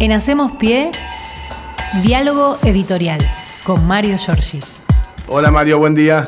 En 0.00 0.12
Hacemos 0.12 0.52
Pie, 0.52 0.90
diálogo 2.02 2.56
editorial 2.64 3.20
con 3.64 3.86
Mario 3.86 4.16
Giorgi. 4.16 4.58
Hola 5.28 5.50
Mario, 5.50 5.78
buen 5.78 5.94
día. 5.94 6.26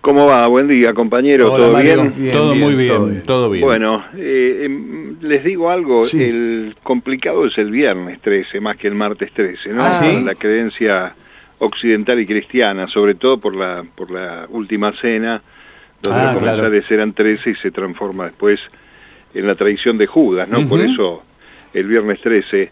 ¿Cómo 0.00 0.26
va? 0.26 0.46
Buen 0.48 0.68
día, 0.68 0.92
compañero. 0.92 1.46
¿Todo 1.46 1.76
bien? 1.80 2.28
Todo 2.32 2.54
muy 2.56 2.74
bien, 2.74 3.22
todo 3.24 3.48
bien. 3.50 3.64
Bueno, 3.64 4.04
eh, 4.16 4.62
em, 4.64 5.16
les 5.20 5.44
digo 5.44 5.70
algo, 5.70 6.04
el 6.12 6.76
complicado 6.82 7.46
es 7.46 7.56
el 7.56 7.70
viernes 7.70 8.20
13 8.20 8.60
más 8.60 8.76
que 8.76 8.88
el 8.88 8.94
martes 8.94 9.32
13, 9.32 9.70
¿no? 9.70 9.84
Ah, 9.84 9.92
¿sí? 9.92 10.20
La 10.22 10.34
creencia 10.34 11.14
occidental 11.60 12.18
y 12.20 12.26
cristiana, 12.26 12.88
sobre 12.88 13.14
todo 13.14 13.38
por 13.38 13.54
la 13.54 13.82
por 13.94 14.10
la 14.10 14.46
última 14.50 14.92
cena, 15.00 15.40
donde 16.02 16.20
Ah, 16.20 16.32
los 16.32 16.42
claro. 16.42 16.58
comensales 16.64 16.90
eran 16.90 17.12
13 17.12 17.50
y 17.50 17.54
se 17.54 17.70
transforma 17.70 18.24
después 18.24 18.60
en 19.32 19.46
la 19.46 19.54
tradición 19.54 19.96
de 19.98 20.06
Judas, 20.06 20.48
¿no? 20.48 20.66
Por 20.68 20.80
eso 20.80 21.22
el 21.72 21.86
viernes 21.86 22.20
13. 22.20 22.70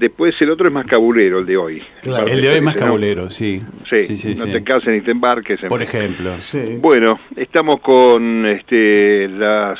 Después 0.00 0.34
el 0.40 0.48
otro 0.48 0.66
es 0.66 0.72
más 0.72 0.86
cabulero, 0.86 1.40
el 1.40 1.46
de 1.46 1.58
hoy. 1.58 1.82
Claro, 2.00 2.26
el 2.26 2.40
de 2.40 2.48
hoy 2.48 2.54
es 2.54 2.62
más 2.62 2.72
13, 2.72 2.86
¿no? 2.86 2.92
cabulero, 2.92 3.30
sí. 3.30 3.62
Sí, 3.86 4.34
no 4.34 4.46
te 4.46 4.64
cases 4.64 4.88
ni 4.88 5.02
te 5.02 5.10
embarques. 5.10 5.62
en 5.62 5.68
Por 5.68 5.82
ejemplo. 5.82 6.40
Sí. 6.40 6.78
Bueno, 6.80 7.20
estamos 7.36 7.80
con 7.80 8.46
este, 8.46 9.28
las, 9.28 9.78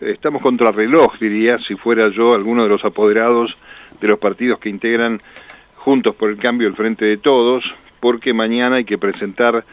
estamos 0.00 0.42
contra 0.42 0.72
reloj, 0.72 1.16
diría, 1.20 1.56
si 1.60 1.76
fuera 1.76 2.08
yo 2.08 2.34
alguno 2.34 2.64
de 2.64 2.68
los 2.68 2.84
apoderados 2.84 3.56
de 4.00 4.08
los 4.08 4.18
partidos 4.18 4.58
que 4.58 4.70
integran 4.70 5.22
Juntos 5.76 6.16
por 6.16 6.30
el 6.30 6.38
Cambio 6.38 6.66
el 6.66 6.74
Frente 6.74 7.04
de 7.04 7.18
Todos, 7.18 7.62
porque 8.00 8.34
mañana 8.34 8.76
hay 8.76 8.84
que 8.84 8.98
presentar 8.98 9.64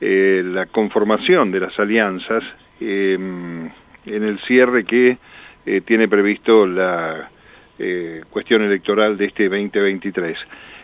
eh, 0.00 0.42
la 0.44 0.66
conformación 0.66 1.52
de 1.52 1.60
las 1.60 1.78
alianzas 1.78 2.42
eh, 2.80 3.14
en 3.14 4.24
el 4.24 4.40
cierre 4.40 4.84
que 4.84 5.16
eh, 5.64 5.80
tiene 5.80 6.08
previsto 6.08 6.66
la 6.66 7.30
eh, 7.78 8.22
cuestión 8.30 8.62
electoral 8.62 9.16
de 9.16 9.26
este 9.26 9.48
2023. 9.48 10.38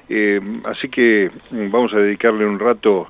Eh, 0.08 0.40
así 0.64 0.88
que 0.88 1.30
mm, 1.50 1.70
vamos 1.70 1.92
a 1.94 1.98
dedicarle 1.98 2.44
un 2.44 2.58
rato 2.58 3.08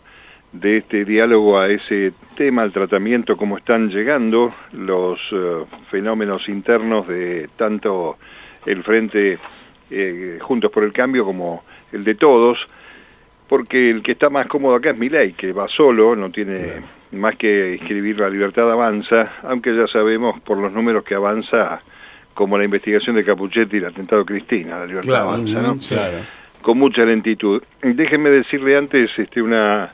de 0.53 0.79
este 0.79 1.05
diálogo 1.05 1.59
a 1.59 1.69
ese 1.69 2.13
tema, 2.37 2.63
al 2.63 2.73
tratamiento, 2.73 3.37
cómo 3.37 3.57
están 3.57 3.89
llegando 3.89 4.55
los 4.73 5.19
eh, 5.33 5.65
fenómenos 5.91 6.49
internos 6.49 7.07
de 7.07 7.49
tanto 7.57 8.19
el 8.67 8.83
Frente 8.83 9.39
eh, 9.91 10.39
Juntos 10.41 10.71
por 10.71 10.85
el 10.85 10.93
Cambio 10.93 11.25
como 11.25 11.65
el 11.93 12.05
de 12.05 12.15
todos, 12.17 12.59
porque 13.49 13.91
el 13.91 14.03
que 14.03 14.13
está 14.13 14.29
más 14.29 14.47
cómodo 14.47 14.75
acá 14.75 14.91
es 14.91 14.99
Milei, 14.99 15.33
que 15.33 15.53
va 15.53 15.69
solo, 15.69 16.15
no 16.15 16.31
tiene 16.31 16.83
más 17.13 17.37
que 17.37 17.75
escribir 17.75 18.21
La 18.21 18.29
Libertad 18.29 18.71
Avanza, 18.71 19.33
aunque 19.43 19.75
ya 19.75 19.87
sabemos 19.87 20.41
por 20.41 20.59
los 20.59 20.73
números 20.73 21.05
que 21.05 21.15
avanza, 21.15 21.81
como 22.35 22.57
la 22.57 22.65
investigación 22.65 23.17
de 23.17 23.25
Capuchetti 23.25 23.77
y 23.77 23.79
el 23.81 23.87
atentado 23.87 24.25
Cristina, 24.25 24.79
La 24.79 24.87
Libertad 24.87 25.09
Claro, 25.09 25.29
Avanza, 25.31 25.63
¿no? 25.63 25.77
claro. 25.77 26.19
con 26.63 26.79
mucha 26.79 27.05
lentitud. 27.05 27.63
Déjenme 27.83 28.31
decirle 28.31 28.77
antes 28.77 29.11
este, 29.19 29.43
una 29.43 29.93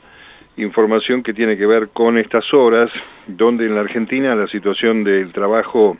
información 0.57 1.23
que 1.23 1.33
tiene 1.33 1.57
que 1.57 1.65
ver 1.65 1.89
con 1.89 2.17
estas 2.17 2.53
horas, 2.53 2.91
donde 3.27 3.65
en 3.65 3.75
la 3.75 3.81
Argentina 3.81 4.35
la 4.35 4.47
situación 4.47 5.03
del 5.03 5.31
trabajo 5.31 5.97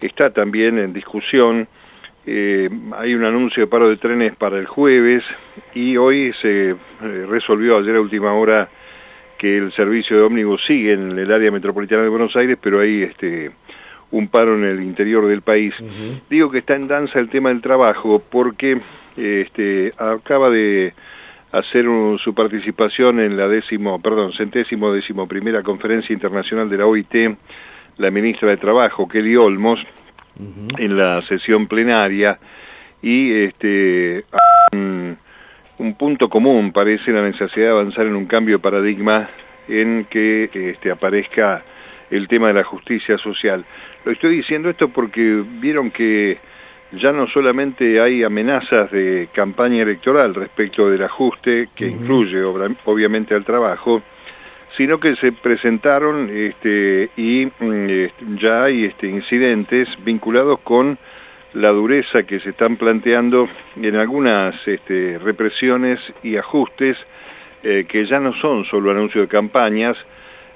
está 0.00 0.30
también 0.30 0.78
en 0.78 0.92
discusión. 0.92 1.68
Eh, 2.26 2.68
hay 2.96 3.14
un 3.14 3.24
anuncio 3.24 3.62
de 3.62 3.66
paro 3.68 3.88
de 3.88 3.96
trenes 3.96 4.34
para 4.34 4.58
el 4.58 4.66
jueves 4.66 5.22
y 5.74 5.96
hoy 5.96 6.32
se 6.42 6.70
eh, 6.70 6.76
resolvió 7.28 7.78
ayer 7.78 7.94
a 7.96 8.00
última 8.00 8.32
hora 8.32 8.68
que 9.38 9.58
el 9.58 9.72
servicio 9.72 10.16
de 10.16 10.22
ómnibus 10.22 10.64
sigue 10.66 10.94
en 10.94 11.16
el 11.16 11.30
área 11.30 11.50
metropolitana 11.50 12.02
de 12.02 12.08
Buenos 12.08 12.34
Aires, 12.34 12.58
pero 12.60 12.80
hay 12.80 13.02
este, 13.02 13.52
un 14.10 14.28
paro 14.28 14.56
en 14.56 14.64
el 14.64 14.82
interior 14.82 15.26
del 15.26 15.42
país. 15.42 15.74
Digo 16.30 16.50
que 16.50 16.58
está 16.58 16.74
en 16.76 16.88
danza 16.88 17.18
el 17.18 17.28
tema 17.28 17.48
del 17.50 17.60
trabajo 17.60 18.22
porque 18.30 18.80
este, 19.16 19.90
acaba 19.98 20.50
de 20.50 20.92
hacer 21.52 21.88
un- 21.88 22.18
su 22.18 22.34
participación 22.34 23.18
en 23.20 23.36
la 23.36 23.48
décimo, 23.48 24.00
perdón, 24.00 24.32
centésimo 24.32 24.92
décimo 24.92 25.26
primera 25.26 25.62
conferencia 25.62 26.12
internacional 26.12 26.68
de 26.68 26.76
la 26.78 26.86
OIT, 26.86 27.36
la 27.98 28.10
ministra 28.10 28.50
de 28.50 28.56
Trabajo, 28.58 29.08
Kelly 29.08 29.36
Olmos, 29.36 29.80
en 30.78 30.96
la 30.98 31.22
sesión 31.22 31.66
plenaria. 31.66 32.38
Y 33.00 33.32
este, 33.32 34.24
un, 34.72 35.16
un 35.78 35.94
punto 35.94 36.28
común 36.28 36.72
parece 36.72 37.10
la 37.10 37.22
necesidad 37.22 37.66
de 37.66 37.70
avanzar 37.72 38.06
en 38.06 38.16
un 38.16 38.26
cambio 38.26 38.56
de 38.56 38.62
paradigma 38.62 39.30
en 39.68 40.06
que 40.10 40.50
este, 40.52 40.90
aparezca 40.90 41.64
el 42.10 42.28
tema 42.28 42.48
de 42.48 42.54
la 42.54 42.64
justicia 42.64 43.18
social. 43.18 43.64
Lo 44.04 44.12
estoy 44.12 44.36
diciendo 44.36 44.70
esto 44.70 44.88
porque 44.88 45.42
vieron 45.60 45.90
que 45.90 46.38
ya 46.92 47.12
no 47.12 47.26
solamente 47.28 48.00
hay 48.00 48.22
amenazas 48.22 48.90
de 48.90 49.28
campaña 49.32 49.82
electoral 49.82 50.34
respecto 50.34 50.88
del 50.88 51.02
ajuste, 51.02 51.68
que 51.74 51.88
incluye 51.88 52.42
obviamente 52.42 53.34
al 53.34 53.44
trabajo, 53.44 54.02
sino 54.76 55.00
que 55.00 55.16
se 55.16 55.32
presentaron 55.32 56.30
este, 56.32 57.10
y 57.16 57.46
mm, 57.46 57.88
este, 57.88 58.24
ya 58.40 58.64
hay 58.64 58.84
este, 58.84 59.08
incidentes 59.08 59.88
vinculados 60.04 60.60
con 60.60 60.98
la 61.54 61.72
dureza 61.72 62.24
que 62.24 62.38
se 62.40 62.50
están 62.50 62.76
planteando 62.76 63.48
en 63.76 63.96
algunas 63.96 64.54
este, 64.68 65.18
represiones 65.18 65.98
y 66.22 66.36
ajustes 66.36 66.96
eh, 67.62 67.86
que 67.88 68.04
ya 68.04 68.20
no 68.20 68.34
son 68.34 68.64
solo 68.66 68.90
anuncios 68.90 69.24
de 69.24 69.28
campañas, 69.28 69.96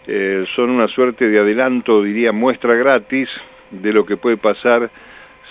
eh, 0.06 0.44
son 0.54 0.70
una 0.70 0.88
suerte 0.88 1.28
de 1.28 1.38
adelanto, 1.38 2.02
diría, 2.02 2.32
muestra 2.32 2.74
gratis 2.74 3.28
de 3.70 3.92
lo 3.92 4.04
que 4.04 4.16
puede 4.16 4.36
pasar 4.36 4.90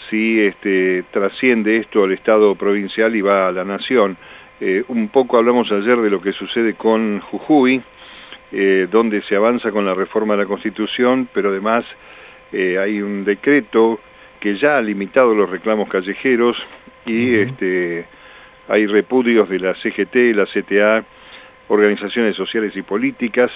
si 0.10 0.42
este, 0.42 1.04
trasciende 1.12 1.78
esto 1.78 2.04
al 2.04 2.12
Estado 2.12 2.56
provincial 2.56 3.16
y 3.16 3.22
va 3.22 3.48
a 3.48 3.52
la 3.52 3.64
nación. 3.64 4.18
Eh, 4.60 4.84
un 4.88 5.10
poco 5.10 5.38
hablamos 5.38 5.72
ayer 5.72 5.98
de 5.98 6.10
lo 6.10 6.22
que 6.22 6.34
sucede 6.34 6.74
con 6.74 7.20
Jujuy, 7.20 7.82
eh, 8.52 8.88
donde 8.92 9.22
se 9.22 9.36
avanza 9.36 9.72
con 9.72 9.86
la 9.86 9.94
reforma 9.94 10.36
de 10.36 10.44
la 10.44 10.48
Constitución, 10.48 11.30
pero 11.34 11.50
además 11.50 11.86
hay 12.52 13.00
un 13.00 13.26
decreto 13.26 14.00
que 14.40 14.56
ya 14.56 14.78
ha 14.78 14.82
limitado 14.82 15.36
los 15.36 15.52
reclamos 15.52 15.88
callejeros 15.88 16.58
y 17.06 17.36
este, 17.36 18.08
hay 18.68 18.88
repudios 18.88 19.50
de 19.50 19.60
la 19.60 19.76
CGT, 19.76 20.36
la 20.36 20.46
CTA, 20.46 21.04
organizaciones 21.68 22.36
sociales 22.36 22.76
y 22.76 22.82
políticas. 22.82 23.52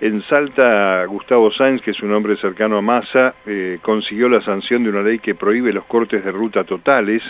En 0.00 0.22
Salta, 0.22 1.04
Gustavo 1.06 1.50
Sáenz, 1.50 1.82
que 1.82 1.90
es 1.90 2.00
un 2.02 2.12
hombre 2.12 2.36
cercano 2.36 2.78
a 2.78 2.82
Massa, 2.82 3.34
eh, 3.44 3.80
consiguió 3.82 4.28
la 4.28 4.40
sanción 4.42 4.84
de 4.84 4.90
una 4.90 5.02
ley 5.02 5.18
que 5.18 5.34
prohíbe 5.34 5.72
los 5.72 5.86
cortes 5.86 6.24
de 6.24 6.30
ruta 6.30 6.62
totales. 6.62 7.20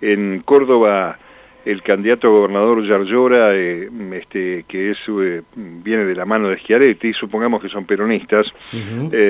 En 0.00 0.42
Córdoba, 0.44 1.18
el 1.64 1.82
candidato 1.82 2.28
a 2.28 2.30
gobernador 2.30 2.86
Yarlora, 2.86 3.56
eh, 3.56 3.88
este, 4.12 4.64
que 4.68 4.92
es, 4.92 4.98
eh, 5.08 5.42
viene 5.56 6.04
de 6.04 6.14
la 6.14 6.24
mano 6.24 6.48
de 6.48 6.58
Schiaretti, 6.58 7.12
supongamos 7.12 7.60
que 7.60 7.68
son 7.68 7.86
peronistas, 7.86 8.46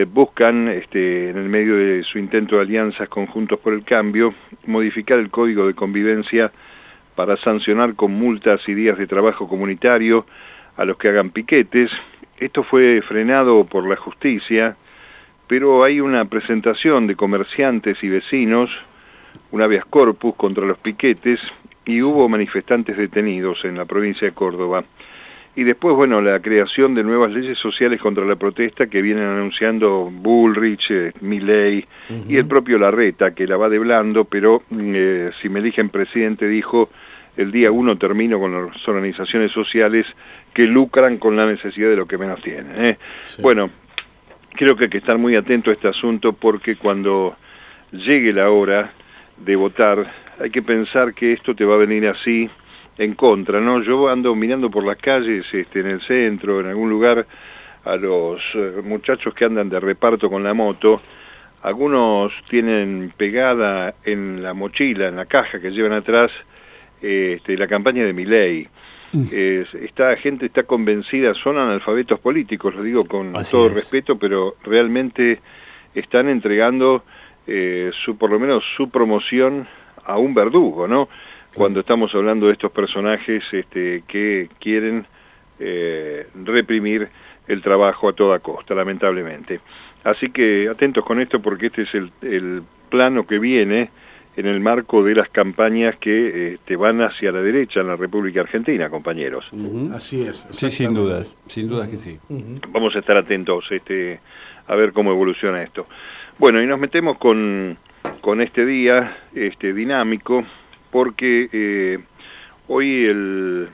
buscan, 0.09 0.69
este, 0.69 1.31
en 1.31 1.39
el 1.39 1.49
medio 1.49 1.77
de 1.77 2.03
su 2.03 2.19
intento 2.19 2.57
de 2.57 2.63
alianzas 2.63 3.09
conjuntos 3.09 3.59
por 3.59 3.73
el 3.73 3.85
cambio, 3.85 4.35
modificar 4.67 5.19
el 5.19 5.31
código 5.31 5.67
de 5.67 5.73
convivencia 5.73 6.53
para 7.15 7.39
sancionar 7.39 7.95
con 7.95 8.13
multas 8.13 8.61
y 8.69 8.75
días 8.75 8.99
de 8.99 9.07
trabajo 9.07 9.49
comunitario 9.49 10.27
a 10.77 10.85
los 10.85 10.99
que 10.99 11.09
hagan 11.09 11.31
piquetes. 11.31 11.91
Esto 12.39 12.65
fue 12.65 13.01
frenado 13.03 13.65
por 13.65 13.89
la 13.89 13.97
justicia, 13.97 14.77
pero 15.47 15.85
hay 15.85 16.01
una 16.01 16.25
presentación 16.25 17.07
de 17.07 17.17
comerciantes 17.17 18.03
y 18.03 18.09
vecinos, 18.09 18.71
un 19.53 19.63
habeas 19.63 19.85
corpus 19.85 20.35
contra 20.35 20.67
los 20.67 20.79
piquetes, 20.79 21.41
y 21.85 22.03
hubo 22.03 22.29
manifestantes 22.29 22.97
detenidos 22.97 23.65
en 23.65 23.77
la 23.77 23.85
provincia 23.85 24.27
de 24.27 24.35
Córdoba. 24.35 24.85
Y 25.57 25.63
después, 25.63 25.95
bueno, 25.95 26.21
la 26.21 26.41
creación 26.41 26.95
de 26.95 27.05
nuevas 27.05 27.31
leyes 27.31 27.57
sociales 27.59 28.01
contra 28.01 28.25
la 28.25 28.35
protesta 28.35 28.89
que 28.89 29.01
vienen 29.01 29.25
anunciando 29.25 30.11
Bullrich, 30.11 30.91
eh, 30.91 31.13
Milley 31.21 31.87
y 32.29 32.37
el 32.37 32.47
propio 32.47 32.77
Larreta, 32.79 33.35
que 33.35 33.47
la 33.47 33.57
va 33.57 33.69
deblando, 33.69 34.25
pero 34.25 34.63
eh, 34.77 35.31
si 35.41 35.49
me 35.49 35.61
eligen 35.61 35.91
presidente, 35.91 36.49
dijo, 36.49 36.91
el 37.37 37.53
día 37.53 37.71
uno 37.71 37.97
termino 37.97 38.41
con 38.41 38.67
las 38.67 38.89
organizaciones 38.89 39.53
sociales 39.53 40.07
que 40.55 40.67
lucran 40.67 41.19
con 41.19 41.37
la 41.37 41.47
necesidad 41.47 41.91
de 41.91 41.97
lo 41.97 42.07
que 42.07 42.17
menos 42.17 42.41
tienen. 42.43 42.85
¿eh? 42.85 42.99
Bueno, 43.41 43.71
creo 44.53 44.77
que 44.77 44.85
hay 44.85 44.91
que 44.91 44.99
estar 44.99 45.19
muy 45.19 45.35
atento 45.37 45.71
a 45.71 45.75
este 45.75 45.89
asunto 45.89 46.33
porque 46.33 46.77
cuando 46.77 47.37
llegue 47.91 48.33
la 48.33 48.51
hora 48.51 48.93
de 49.37 49.57
votar, 49.57 50.11
hay 50.41 50.51
que 50.51 50.63
pensar 50.63 51.13
que 51.13 51.33
esto 51.33 51.55
te 51.55 51.65
va 51.65 51.75
a 51.75 51.79
venir 51.79 52.07
así 52.07 52.49
en 52.99 53.15
contra, 53.15 53.61
¿no? 53.61 53.83
Yo 53.83 54.09
ando 54.09 54.35
mirando 54.37 54.71
por 54.71 54.85
las 54.85 54.97
calles, 54.99 55.45
este, 55.53 55.81
en 55.81 55.87
el 55.87 56.01
centro, 56.03 56.61
en 56.61 56.67
algún 56.67 56.89
lugar, 56.89 57.27
a 57.85 57.97
los 57.97 58.41
eh, 58.55 58.81
muchachos 58.83 59.35
que 59.35 59.45
andan 59.45 59.69
de 59.69 59.81
reparto 59.81 60.31
con 60.31 60.43
la 60.43 60.55
moto, 60.55 61.03
algunos 61.63 62.33
tienen 62.49 63.13
pegada 63.17 63.95
en 64.05 64.43
la 64.43 64.55
mochila, 64.55 65.09
en 65.09 65.17
la 65.17 65.27
caja 65.27 65.61
que 65.61 65.71
llevan 65.71 65.93
atrás, 65.93 66.31
este, 67.01 67.57
la 67.57 67.67
campaña 67.67 68.05
de 68.05 68.13
Milei. 68.13 68.69
Es- 69.33 69.73
esta 69.75 70.17
gente 70.17 70.47
está 70.47 70.65
convencida, 70.65 71.35
son 71.35 71.57
analfabetos 71.59 72.19
políticos, 72.21 72.75
lo 72.75 72.83
digo 72.83 73.05
con 73.05 73.37
Así 73.37 73.53
todo 73.53 73.67
es. 73.69 73.75
respeto, 73.75 74.19
pero 74.19 74.57
realmente 74.65 75.41
están 75.95 76.29
entregando 76.29 77.05
eh, 77.47 77.91
su, 78.05 78.17
por 78.17 78.31
lo 78.31 78.41
menos 78.41 78.65
su 78.77 78.89
promoción 78.91 79.67
a, 80.05 80.17
un 80.19 80.35
verdugo, 80.35 80.89
¿no? 80.89 81.09
Cuando 81.55 81.81
estamos 81.81 82.13
hablando 82.15 82.47
de 82.47 82.55
estos 82.55 82.73
personajes 82.73 83.45
este, 83.53 84.03
que 84.09 84.49
quieren 84.59 85.07
eh, 85.61 86.27
reprimir 86.45 87.09
el 87.47 87.63
trabajo 87.63 88.09
a 88.09 88.13
toda 88.13 88.39
costa, 88.41 88.75
lamentablemente. 88.75 89.61
Así 90.03 90.31
que 90.31 90.69
atentos 90.69 91.05
con 91.05 91.21
esto 91.21 91.41
porque 91.41 91.67
este 91.67 91.83
es 91.83 91.95
el, 91.95 92.11
el 92.23 92.63
plano 92.91 93.27
que 93.27 93.39
viene 93.39 93.91
en 94.37 94.47
el 94.47 94.61
marco 94.61 95.03
de 95.03 95.15
las 95.15 95.29
campañas 95.29 95.97
que 95.97 96.55
este, 96.55 96.77
van 96.77 97.01
hacia 97.03 97.31
la 97.31 97.41
derecha 97.41 97.81
en 97.81 97.89
la 97.89 97.97
República 97.97 98.41
Argentina, 98.41 98.91
compañeros. 98.91 99.45
Así 99.93 100.23
es. 100.23 100.47
Sí, 100.51 100.71
sin 100.71 100.95
dudas, 100.95 101.35
sin 101.47 101.69
dudas 101.69 101.89
que 101.89 101.97
sí. 101.97 102.19
Vamos 102.71 102.97
a 102.97 102.99
estar 102.99 103.17
atentos 103.17 103.65
este, 103.71 104.21
a 104.67 104.75
ver 104.75 104.93
cómo 104.93 105.13
evoluciona 105.13 105.63
esto. 105.63 105.87
Bueno, 106.39 106.61
y 106.63 106.67
nos 106.67 106.81
metemos 106.81 107.19
con, 107.19 107.77
con 108.21 108.41
este 108.41 108.67
día 108.67 109.19
este, 109.35 109.73
dinámico, 109.73 110.45
porque 110.91 111.49
eh, 111.53 111.99
hoy 112.67 113.05
el, 113.05 113.69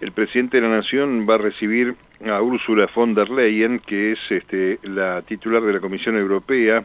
el 0.00 0.12
presidente 0.12 0.60
de 0.60 0.68
la 0.68 0.76
Nación 0.76 1.26
va 1.28 1.34
a 1.34 1.38
recibir 1.38 1.94
a 2.24 2.40
Úrsula 2.40 2.88
von 2.94 3.14
der 3.14 3.28
Leyen, 3.28 3.80
que 3.80 4.12
es 4.12 4.18
este, 4.30 4.78
la 4.84 5.22
titular 5.22 5.62
de 5.62 5.72
la 5.72 5.80
Comisión 5.80 6.16
Europea, 6.16 6.84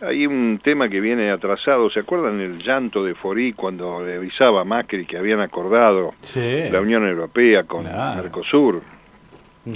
hay 0.00 0.26
un 0.26 0.60
tema 0.62 0.88
que 0.88 1.00
viene 1.00 1.30
atrasado, 1.30 1.88
¿se 1.90 2.00
acuerdan 2.00 2.40
el 2.40 2.58
llanto 2.58 3.02
de 3.04 3.14
Forí 3.14 3.52
cuando 3.52 4.04
le 4.04 4.16
avisaba 4.16 4.60
a 4.60 4.64
Macri 4.64 5.06
que 5.06 5.16
habían 5.16 5.40
acordado 5.40 6.14
la 6.34 6.80
Unión 6.80 7.06
Europea 7.06 7.64
con 7.64 7.84
Mercosur? 7.84 8.82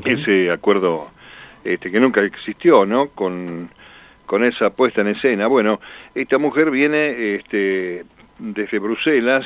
Ese 0.05 0.51
acuerdo 0.51 1.09
este, 1.65 1.91
que 1.91 1.99
nunca 1.99 2.23
existió, 2.23 2.87
¿no? 2.87 3.09
Con, 3.09 3.71
con 4.27 4.45
esa 4.45 4.71
puesta 4.71 5.01
en 5.01 5.09
escena. 5.09 5.49
Bueno, 5.49 5.81
esta 6.15 6.39
mujer 6.39 6.71
viene 6.71 7.35
este, 7.35 8.05
desde 8.39 8.79
Bruselas, 8.79 9.45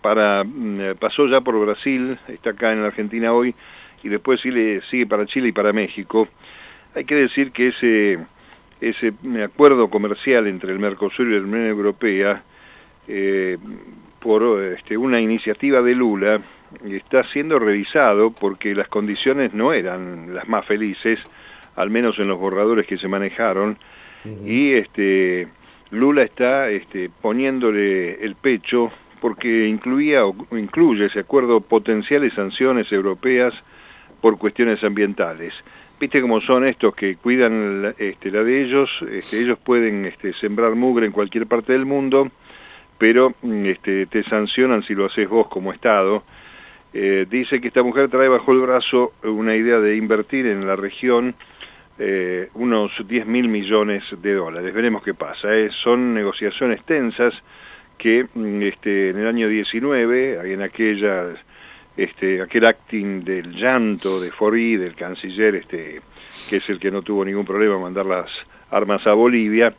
para 0.00 0.42
mm, 0.44 0.96
pasó 0.98 1.26
ya 1.26 1.42
por 1.42 1.58
Brasil, 1.60 2.18
está 2.28 2.50
acá 2.50 2.72
en 2.72 2.80
la 2.80 2.86
Argentina 2.86 3.32
hoy, 3.32 3.54
y 4.02 4.08
después 4.08 4.40
sigue, 4.40 4.80
sigue 4.90 5.06
para 5.06 5.26
Chile 5.26 5.48
y 5.48 5.52
para 5.52 5.72
México. 5.72 6.28
Hay 6.94 7.04
que 7.04 7.16
decir 7.16 7.52
que 7.52 7.68
ese 7.68 8.18
ese 8.80 9.12
acuerdo 9.42 9.88
comercial 9.88 10.46
entre 10.46 10.72
el 10.72 10.78
Mercosur 10.78 11.26
y 11.26 11.34
la 11.34 11.40
Unión 11.40 11.66
Europea 11.66 12.42
eh, 13.08 13.58
por 14.18 14.62
este, 14.62 14.96
una 14.96 15.20
iniciativa 15.20 15.82
de 15.82 15.94
Lula 15.94 16.40
está 16.84 17.24
siendo 17.24 17.58
revisado 17.58 18.30
porque 18.30 18.74
las 18.74 18.88
condiciones 18.88 19.52
no 19.52 19.72
eran 19.72 20.34
las 20.34 20.48
más 20.48 20.64
felices, 20.66 21.20
al 21.76 21.90
menos 21.90 22.18
en 22.18 22.28
los 22.28 22.38
borradores 22.38 22.86
que 22.86 22.96
se 22.96 23.06
manejaron, 23.06 23.76
y 24.44 24.72
este, 24.72 25.46
Lula 25.90 26.22
está 26.22 26.70
este, 26.70 27.10
poniéndole 27.20 28.24
el 28.24 28.36
pecho 28.36 28.90
porque 29.20 29.68
incluía 29.68 30.24
o 30.24 30.34
incluye 30.56 31.06
ese 31.06 31.20
acuerdo 31.20 31.60
potenciales 31.60 32.32
sanciones 32.32 32.90
europeas 32.90 33.52
por 34.22 34.38
cuestiones 34.38 34.82
ambientales 34.82 35.52
viste 35.98 36.20
cómo 36.20 36.40
son 36.40 36.66
estos 36.66 36.94
que 36.94 37.16
cuidan 37.16 37.82
la, 37.82 37.94
este, 37.98 38.30
de 38.30 38.62
ellos, 38.62 38.90
este, 39.10 39.40
ellos 39.40 39.58
pueden 39.58 40.04
este, 40.06 40.32
sembrar 40.34 40.74
mugre 40.74 41.06
en 41.06 41.12
cualquier 41.12 41.46
parte 41.46 41.72
del 41.72 41.86
mundo, 41.86 42.30
pero 42.98 43.32
mm, 43.42 43.70
te 43.82 44.22
sancionan 44.24 44.82
si 44.82 44.94
lo 44.94 45.06
haces 45.06 45.28
vos 45.28 45.48
como 45.48 45.72
Estado. 45.72 46.22
Eh, 46.96 47.26
dice 47.28 47.60
que 47.60 47.68
esta 47.68 47.82
mujer 47.82 48.08
trae 48.08 48.28
bajo 48.28 48.52
el 48.52 48.60
brazo 48.60 49.14
una 49.24 49.56
idea 49.56 49.80
de 49.80 49.96
invertir 49.96 50.46
en 50.46 50.64
la 50.64 50.76
región 50.76 51.34
eh, 51.98 52.48
unos 52.54 52.92
10 53.04 53.26
mil 53.26 53.48
millones 53.48 54.04
de 54.22 54.34
dólares. 54.34 54.72
Veremos 54.72 55.02
qué 55.02 55.12
pasa. 55.12 55.56
Eh. 55.56 55.70
Son 55.82 56.14
negociaciones 56.14 56.84
tensas 56.84 57.34
que 57.98 58.28
mm, 58.32 58.62
en 58.62 59.18
el 59.18 59.26
año 59.26 59.48
19, 59.48 60.52
en 60.52 60.62
aquella 60.62 61.34
este, 61.96 62.42
aquel 62.42 62.66
acting 62.66 63.24
del 63.24 63.52
llanto 63.52 64.20
de 64.20 64.30
Forí, 64.30 64.76
del 64.76 64.94
canciller, 64.94 65.54
este, 65.56 66.00
que 66.48 66.56
es 66.56 66.68
el 66.68 66.78
que 66.78 66.90
no 66.90 67.02
tuvo 67.02 67.24
ningún 67.24 67.44
problema 67.44 67.76
en 67.76 67.82
mandar 67.82 68.06
las 68.06 68.30
armas 68.70 69.06
a 69.06 69.12
Bolivia, 69.12 69.74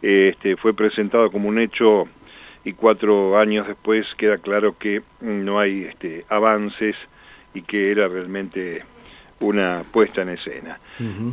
este, 0.00 0.56
fue 0.56 0.74
presentado 0.74 1.30
como 1.30 1.48
un 1.48 1.58
hecho 1.58 2.08
y 2.64 2.72
cuatro 2.72 3.38
años 3.38 3.66
después 3.66 4.06
queda 4.16 4.38
claro 4.38 4.76
que 4.78 5.02
no 5.20 5.58
hay 5.58 5.84
este, 5.84 6.24
avances 6.28 6.96
y 7.54 7.62
que 7.62 7.90
era 7.90 8.06
realmente 8.08 8.82
una 9.40 9.82
puesta 9.90 10.22
en 10.22 10.30
escena. 10.30 10.78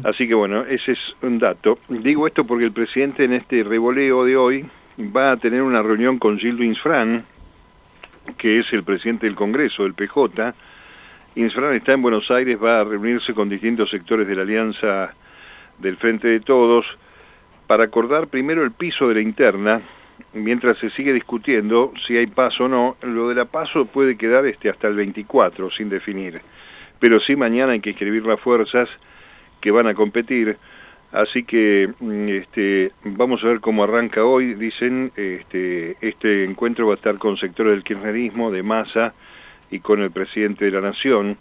Así 0.06 0.28
que 0.28 0.34
bueno, 0.34 0.64
ese 0.64 0.94
es 0.94 1.00
un 1.22 1.40
dato. 1.40 1.80
Digo 1.90 2.26
esto 2.26 2.46
porque 2.46 2.66
el 2.66 2.72
presidente 2.72 3.26
en 3.26 3.34
este 3.34 3.64
revoleo 3.64 4.24
de 4.24 4.38
hoy 4.38 4.66
va 5.00 5.32
a 5.32 5.38
tener 5.38 5.62
una 5.62 5.82
reunión 5.82 6.18
con 6.18 6.40
Gildo 6.40 6.64
Insfran, 6.64 7.26
que 8.38 8.60
es 8.60 8.72
el 8.74 8.84
presidente 8.84 9.26
del 9.26 9.36
Congreso, 9.36 9.84
del 9.84 9.94
PJ. 9.94 10.54
Insfran 11.36 11.76
está 11.76 11.94
en 11.94 12.02
Buenos 12.02 12.30
Aires, 12.32 12.58
va 12.62 12.82
a 12.82 12.84
reunirse 12.84 13.34
con 13.34 13.50
distintos 13.50 13.90
sectores 13.90 14.28
de 14.28 14.36
la 14.36 14.42
Alianza 14.42 15.14
del 15.78 15.98
Frente 15.98 16.28
de 16.28 16.40
Todos 16.40 16.86
para 17.68 17.84
acordar 17.84 18.28
primero 18.28 18.64
el 18.64 18.72
piso 18.72 19.08
de 19.08 19.16
la 19.16 19.22
interna, 19.22 19.82
mientras 20.34 20.78
se 20.80 20.90
sigue 20.92 21.14
discutiendo 21.14 21.94
si 22.06 22.18
hay 22.18 22.28
paso 22.28 22.66
o 22.66 22.68
no. 22.68 22.98
Lo 23.02 23.30
de 23.30 23.36
la 23.36 23.46
paso 23.46 23.86
puede 23.86 24.18
quedar 24.18 24.46
este 24.46 24.70
hasta 24.70 24.88
el 24.88 24.96
24 24.96 25.70
sin 25.72 25.90
definir, 25.90 26.42
pero 27.00 27.20
sí 27.20 27.36
mañana 27.36 27.74
hay 27.74 27.82
que 27.82 27.92
escribir 27.92 28.26
las 28.26 28.40
fuerzas 28.40 28.90
que 29.62 29.72
van 29.72 29.88
a 29.88 29.94
competir 29.94 30.58
Así 31.12 31.44
que 31.44 31.90
mm, 32.00 32.30
este, 32.30 32.92
vamos 33.04 33.44
a 33.44 33.48
ver 33.48 33.60
cómo 33.60 33.84
arranca 33.84 34.24
hoy. 34.24 34.54
Dicen, 34.56 35.12
este, 35.16 35.96
este 36.02 36.44
encuentro 36.44 36.88
va 36.88 36.94
a 36.94 36.98
estar 36.98 37.18
con 37.18 37.38
sectores 37.38 37.74
del 37.74 37.84
kirchnerismo, 37.84 38.52
de 38.52 38.64
masa 38.64 39.14
y 39.72 39.80
con 39.80 40.02
el 40.02 40.12
presidente 40.12 40.66
de 40.66 40.72
la 40.72 40.82
Nación. 40.82 41.38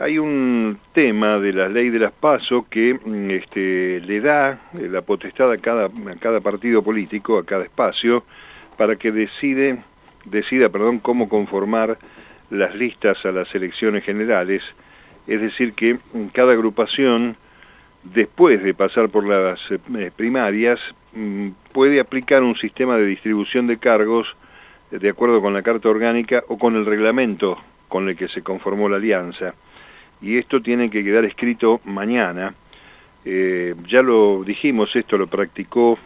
Hay 0.00 0.18
un 0.18 0.78
tema 0.92 1.40
de 1.40 1.52
la 1.52 1.68
ley 1.68 1.90
de 1.90 1.98
las 1.98 2.12
PASO 2.12 2.66
que 2.70 2.94
mm, 2.94 3.30
este, 3.30 4.00
le 4.00 4.20
da 4.20 4.60
eh, 4.74 4.88
la 4.88 5.02
potestad 5.02 5.50
a 5.50 5.58
cada, 5.58 5.88
partido 6.40 6.82
político, 6.82 7.38
a 7.38 7.44
cada 7.44 7.64
espacio, 7.64 8.24
para 8.76 8.96
que 8.96 9.10
decide, 9.10 9.78
decida 10.24 10.68
perdón, 10.68 10.98
cómo 10.98 11.28
conformar 11.28 11.98
las 12.50 12.74
listas 12.74 13.24
a 13.24 13.32
las 13.32 13.52
elecciones 13.54 14.04
generales. 14.04 14.62
Es 15.26 15.40
decir, 15.40 15.74
que 15.74 15.98
cada 16.32 16.52
agrupación 16.52 17.36
después 18.12 18.62
de 18.62 18.74
pasar 18.74 19.08
por 19.08 19.26
las 19.26 19.58
eh, 19.70 20.10
primarias, 20.14 20.78
mm, 21.14 21.48
puede 21.72 22.00
aplicar 22.00 22.42
un 22.42 22.56
sistema 22.56 22.96
de 22.96 23.06
distribución 23.06 23.66
de 23.66 23.78
cargos 23.78 24.26
eh, 24.90 24.98
de 24.98 25.08
acuerdo 25.08 25.40
con 25.40 25.54
la 25.54 25.62
Carta 25.62 25.88
Orgánica 25.88 26.42
o 26.48 26.58
con 26.58 26.76
el 26.76 26.86
reglamento 26.86 27.58
con 27.88 28.08
el 28.08 28.16
que 28.16 28.28
se 28.28 28.42
conformó 28.42 28.88
la 28.88 28.96
alianza. 28.96 29.54
Y 30.20 30.36
esto 30.36 30.60
tiene 30.60 30.90
que 30.90 31.04
quedar 31.04 31.24
escrito 31.24 31.80
mañana. 31.84 32.54
Eh, 33.24 33.74
ya 33.86 34.02
lo 34.02 34.42
dijimos, 34.44 34.94
esto 34.94 35.16
lo 35.16 35.26
practicó 35.26 35.98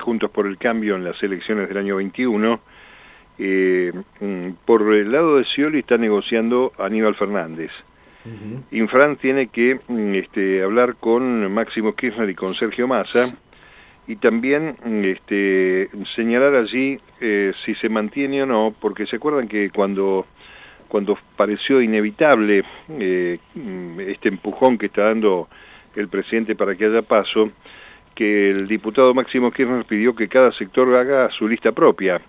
Juntos 0.00 0.30
por 0.30 0.46
el 0.46 0.56
Cambio 0.56 0.96
en 0.96 1.04
las 1.04 1.22
elecciones 1.22 1.68
del 1.68 1.76
año 1.76 1.96
21. 1.96 2.60
Mm, 3.38 4.50
por 4.64 4.94
el 4.94 5.12
lado 5.12 5.36
de 5.36 5.44
Scioli 5.44 5.80
está 5.80 5.98
negociando 5.98 6.72
Aníbal 6.78 7.14
Fernández. 7.14 7.70
Infran 8.70 9.16
tiene 9.16 9.48
que 9.48 9.78
mm, 9.88 10.14
este, 10.14 10.62
hablar 10.62 10.96
con 10.96 11.52
Máximo 11.52 11.94
Kirchner 11.94 12.28
y 12.28 12.34
con 12.34 12.54
Sergio 12.54 12.86
Massa 12.86 13.34
y 14.06 14.16
también 14.16 14.76
mm, 14.84 15.04
este, 15.04 15.88
señalar 16.14 16.54
allí 16.54 16.98
eh, 17.20 17.52
si 17.64 17.74
se 17.76 17.88
mantiene 17.88 18.42
o 18.42 18.46
no, 18.46 18.74
porque 18.78 19.06
se 19.06 19.16
acuerdan 19.16 19.48
que 19.48 19.70
cuando, 19.70 20.26
cuando 20.88 21.18
pareció 21.36 21.80
inevitable 21.80 22.62
eh, 22.90 23.38
mm, 23.54 24.00
este 24.00 24.28
empujón 24.28 24.76
que 24.76 24.86
está 24.86 25.04
dando 25.04 25.48
el 25.96 26.08
presidente 26.08 26.54
para 26.54 26.74
que 26.74 26.84
haya 26.84 27.02
paso, 27.02 27.50
que 28.14 28.50
el 28.50 28.68
diputado 28.68 29.14
Máximo 29.14 29.50
Kirchner 29.50 29.84
pidió 29.86 30.14
que 30.14 30.28
cada 30.28 30.52
sector 30.52 30.94
haga 30.94 31.30
su 31.30 31.48
lista 31.48 31.72
propia 31.72 32.20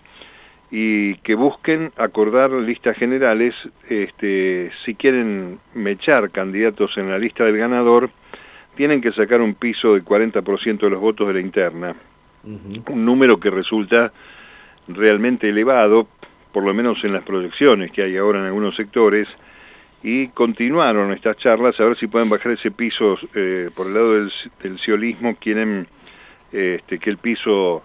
y 0.72 1.16
que 1.18 1.36
busquen 1.36 1.92
acordar 1.98 2.50
listas 2.52 2.96
generales, 2.98 3.54
este, 3.90 4.72
si 4.86 4.96
quieren 4.96 5.60
mechar 5.74 6.32
candidatos 6.32 6.98
en 6.98 7.10
la 7.10 7.20
lista 7.20 7.44
del 7.44 7.58
ganador, 7.58 8.10
tienen 8.76 9.02
que 9.02 9.12
sacar 9.12 9.42
un 9.42 9.56
piso 9.56 9.94
del 9.94 10.06
40% 10.06 10.80
de 10.80 10.90
los 10.90 11.02
votos 11.02 11.28
de 11.28 11.34
la 11.34 11.42
interna, 11.42 11.94
un 12.44 13.06
número 13.06 13.38
que 13.38 13.50
resulta 13.50 14.14
realmente 14.88 15.50
elevado, 15.50 16.08
por 16.54 16.64
lo 16.64 16.74
menos 16.74 17.04
en 17.04 17.14
las 17.14 17.24
proyecciones 17.24 17.92
que 17.92 18.04
hay 18.04 18.16
ahora 18.16 18.40
en 18.40 18.46
algunos 18.46 18.76
sectores, 18.78 19.28
y 20.04 20.30
continuaron 20.30 21.12
estas 21.12 21.38
charlas 21.38 21.80
a 21.80 21.84
ver 21.84 21.98
si 21.98 22.08
pueden 22.08 22.30
bajar 22.30 22.54
ese 22.54 22.72
piso 22.72 23.20
eh, 23.36 23.70
por 23.76 23.88
el 23.88 23.94
lado 23.94 24.14
del, 24.14 24.32
del 24.64 24.80
ciolismo, 24.80 25.36
quieren 25.36 25.86
este, 26.52 26.98
que 26.98 27.10
el 27.10 27.18
piso 27.18 27.84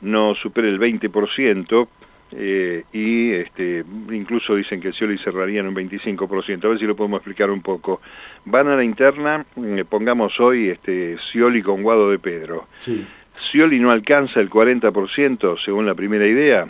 no 0.00 0.34
supere 0.36 0.68
el 0.68 0.78
20%, 0.78 1.88
eh, 2.32 2.84
y 2.92 3.32
este, 3.32 3.84
incluso 4.10 4.54
dicen 4.54 4.80
que 4.80 4.92
Scioli 4.92 5.18
cerraría 5.18 5.60
en 5.60 5.68
un 5.68 5.74
25%, 5.74 6.64
a 6.64 6.68
ver 6.68 6.78
si 6.78 6.84
lo 6.84 6.94
podemos 6.94 7.18
explicar 7.18 7.50
un 7.50 7.62
poco. 7.62 8.00
Van 8.44 8.68
a 8.68 8.76
la 8.76 8.84
interna, 8.84 9.46
eh, 9.56 9.84
pongamos 9.88 10.38
hoy 10.40 10.68
este, 10.68 11.16
Scioli 11.18 11.62
con 11.62 11.82
Guado 11.82 12.10
de 12.10 12.18
Pedro. 12.18 12.68
Sí. 12.78 13.06
Scioli 13.50 13.78
no 13.78 13.90
alcanza 13.90 14.40
el 14.40 14.50
40% 14.50 15.58
según 15.64 15.86
la 15.86 15.94
primera 15.94 16.26
idea, 16.26 16.68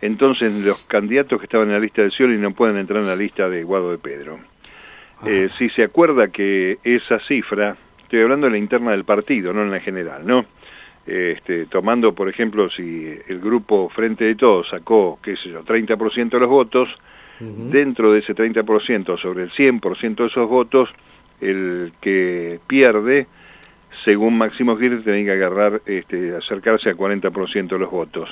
entonces 0.00 0.64
los 0.64 0.84
candidatos 0.84 1.38
que 1.38 1.44
estaban 1.44 1.68
en 1.68 1.74
la 1.74 1.80
lista 1.80 2.02
de 2.02 2.10
Scioli 2.10 2.38
no 2.38 2.52
pueden 2.52 2.76
entrar 2.76 3.00
en 3.00 3.08
la 3.08 3.16
lista 3.16 3.48
de 3.48 3.64
Guado 3.64 3.90
de 3.90 3.98
Pedro. 3.98 4.38
Eh, 5.26 5.50
si 5.58 5.68
se 5.70 5.82
acuerda 5.82 6.28
que 6.28 6.78
esa 6.82 7.18
cifra, 7.20 7.76
estoy 8.02 8.20
hablando 8.20 8.46
de 8.46 8.52
la 8.52 8.58
interna 8.58 8.92
del 8.92 9.04
partido, 9.04 9.52
no 9.52 9.62
en 9.62 9.70
la 9.70 9.80
general, 9.80 10.26
¿no? 10.26 10.46
Este, 11.10 11.66
tomando, 11.66 12.14
por 12.14 12.28
ejemplo, 12.28 12.70
si 12.70 13.04
el 13.26 13.40
grupo 13.40 13.88
Frente 13.88 14.26
de 14.26 14.36
Todos 14.36 14.68
sacó, 14.68 15.18
qué 15.20 15.36
sé 15.36 15.48
yo, 15.48 15.64
30% 15.64 16.30
de 16.30 16.38
los 16.38 16.48
votos, 16.48 16.88
dentro 17.40 18.12
de 18.12 18.20
ese 18.20 18.32
30%, 18.32 19.20
sobre 19.20 19.42
el 19.44 19.50
100% 19.50 20.14
de 20.14 20.26
esos 20.26 20.48
votos, 20.48 20.88
el 21.40 21.92
que 22.00 22.60
pierde, 22.68 23.26
según 24.04 24.38
Máximo 24.38 24.78
Kirchner, 24.78 25.02
tiene 25.02 25.24
que 25.24 25.32
agarrar, 25.32 25.82
este, 25.84 26.36
acercarse 26.36 26.90
al 26.90 26.96
40% 26.96 27.66
de 27.66 27.78
los 27.78 27.90
votos. 27.90 28.30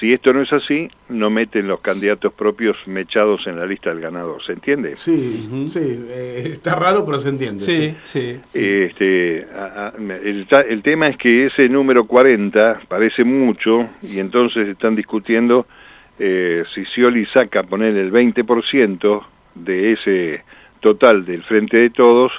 Si 0.00 0.14
esto 0.14 0.32
no 0.32 0.40
es 0.40 0.50
así, 0.50 0.88
no 1.10 1.28
meten 1.28 1.68
los 1.68 1.80
candidatos 1.80 2.32
propios 2.32 2.74
mechados 2.86 3.46
en 3.46 3.58
la 3.58 3.66
lista 3.66 3.90
del 3.90 4.00
ganador, 4.00 4.42
¿se 4.42 4.54
entiende? 4.54 4.96
Sí, 4.96 5.42
sí, 5.66 6.06
eh, 6.10 6.48
está 6.52 6.74
raro, 6.74 7.04
pero 7.04 7.18
se 7.18 7.28
entiende. 7.28 7.62
Sí, 7.62 7.94
sí. 8.04 8.40
Este, 8.54 9.46
el, 9.46 10.82
tema 10.82 11.08
es 11.08 11.18
que 11.18 11.46
ese 11.46 11.68
número 11.68 12.06
40 12.06 12.80
parece 12.88 13.24
mucho 13.24 13.90
y 14.00 14.20
entonces 14.20 14.68
están 14.68 14.96
discutiendo 14.96 15.66
eh, 16.18 16.64
si 16.74 16.86
Scioli 16.86 17.26
saca 17.26 17.62
poner 17.64 17.94
el 17.94 18.10
20% 18.10 19.22
de 19.54 19.92
ese 19.92 20.44
total 20.80 21.26
del 21.26 21.42
Frente 21.42 21.78
de 21.78 21.90
Todos, 21.90 22.32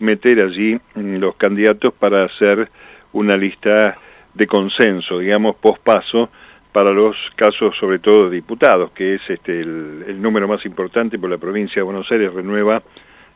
meter 0.00 0.44
allí 0.44 0.78
mm, 0.94 1.16
los 1.16 1.34
candidatos 1.36 1.94
para 1.94 2.24
hacer 2.24 2.68
una 3.14 3.38
lista 3.38 3.96
de 4.34 4.46
consenso, 4.46 5.20
digamos, 5.20 5.56
pospaso, 5.56 6.28
para 6.76 6.92
los 6.92 7.16
casos 7.36 7.74
sobre 7.80 8.00
todo 8.00 8.28
de 8.28 8.36
diputados, 8.36 8.90
que 8.90 9.14
es 9.14 9.22
este 9.30 9.60
el, 9.60 10.20
número 10.20 10.46
más 10.46 10.62
importante 10.66 11.18
por 11.18 11.30
la 11.30 11.38
provincia 11.38 11.76
de 11.76 11.82
Buenos 11.82 12.12
Aires, 12.12 12.34
renueva 12.34 12.82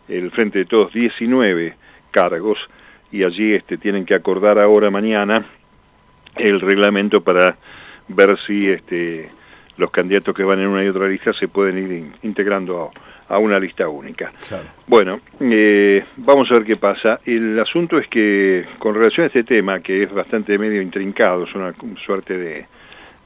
el 0.08 0.30
Frente 0.30 0.58
de 0.58 0.64
Todos 0.66 0.92
19 0.92 1.74
cargos 2.10 2.58
y 3.10 3.24
allí 3.24 3.54
este, 3.54 3.78
tienen 3.78 4.04
que 4.04 4.12
acordar 4.12 4.58
ahora 4.58 4.90
mañana 4.90 5.46
el 6.36 6.60
reglamento 6.60 7.22
para 7.22 7.56
ver 8.08 8.36
si 8.46 8.68
este, 8.68 9.30
los 9.78 9.90
candidatos 9.90 10.34
que 10.34 10.44
van 10.44 10.60
en 10.60 10.66
una 10.66 10.84
y 10.84 10.88
otra 10.88 11.08
lista 11.08 11.32
se 11.32 11.48
pueden 11.48 11.78
ir 11.78 12.12
integrando 12.22 12.90
a, 13.26 13.38
una 13.38 13.58
lista 13.58 13.88
única. 13.88 14.32
Bueno, 14.86 15.18
eh, 15.40 16.04
vamos 16.18 16.50
a 16.50 16.54
ver 16.56 16.64
qué 16.64 16.76
pasa. 16.76 17.20
El 17.24 17.58
asunto 17.58 17.96
es 17.96 18.06
que 18.08 18.66
con 18.78 18.94
relación 18.94 19.24
a 19.24 19.26
este 19.28 19.44
tema, 19.44 19.80
que 19.80 20.02
es 20.02 20.12
bastante 20.12 20.58
medio 20.58 20.82
intrincado, 20.82 21.44
es 21.44 21.54
una 21.54 21.72
suerte 22.04 22.36
de 22.36 22.66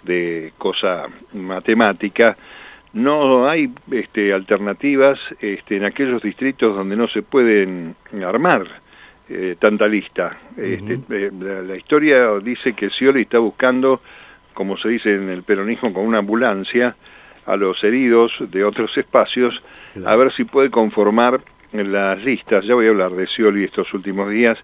de 0.04 0.52
cosa 0.58 1.06
matemática, 1.32 2.36
no 2.94 3.48
hay 3.48 3.70
este, 3.90 4.32
alternativas 4.32 5.18
este, 5.40 5.76
en 5.76 5.84
aquellos 5.84 6.22
distritos 6.22 6.76
donde 6.76 6.96
no 6.96 7.08
se 7.08 7.22
pueden 7.22 7.96
armar 8.24 8.66
eh, 9.28 9.56
tanta 9.58 9.88
lista. 9.88 10.38
Este, 10.56 11.00
eh, 11.10 11.30
la, 11.66 11.76
historia 11.76 12.38
dice 12.42 12.74
que 12.74 12.90
Scioli 12.90 13.22
está 13.22 13.38
buscando, 13.38 14.00
como 14.52 14.76
se 14.76 14.88
dice 14.88 15.14
en 15.14 15.28
el 15.28 15.42
peronismo, 15.42 15.92
con 15.92 16.06
una 16.06 16.18
ambulancia 16.18 16.94
a 17.46 17.56
los 17.56 17.82
heridos 17.82 18.32
de 18.38 18.64
otros 18.64 18.96
espacios, 18.96 19.60
a 20.06 20.16
ver 20.16 20.32
si 20.32 20.44
puede 20.44 20.70
conformar 20.70 21.40
las 21.72 22.22
listas. 22.22 22.64
Ya 22.64 22.74
voy 22.74 22.86
a 22.86 22.90
hablar 22.90 23.12
de 23.12 23.26
Scioli 23.26 23.64
estos 23.64 23.92
últimos 23.92 24.30
días. 24.30 24.56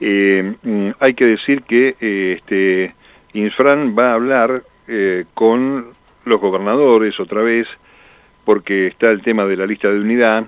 Eh, 0.00 0.54
mm, 0.62 0.90
hay 0.98 1.14
que 1.14 1.26
decir 1.26 1.62
que 1.62 1.94
este, 2.00 2.94
Infran 3.34 3.96
va 3.96 4.10
a 4.10 4.14
hablar 4.14 4.62
eh, 4.88 5.26
con 5.34 5.88
los 6.24 6.40
gobernadores 6.40 7.18
otra 7.20 7.42
vez, 7.42 7.66
porque 8.44 8.86
está 8.86 9.10
el 9.10 9.22
tema 9.22 9.44
de 9.44 9.56
la 9.56 9.66
lista 9.66 9.88
de 9.88 10.00
unidad, 10.00 10.46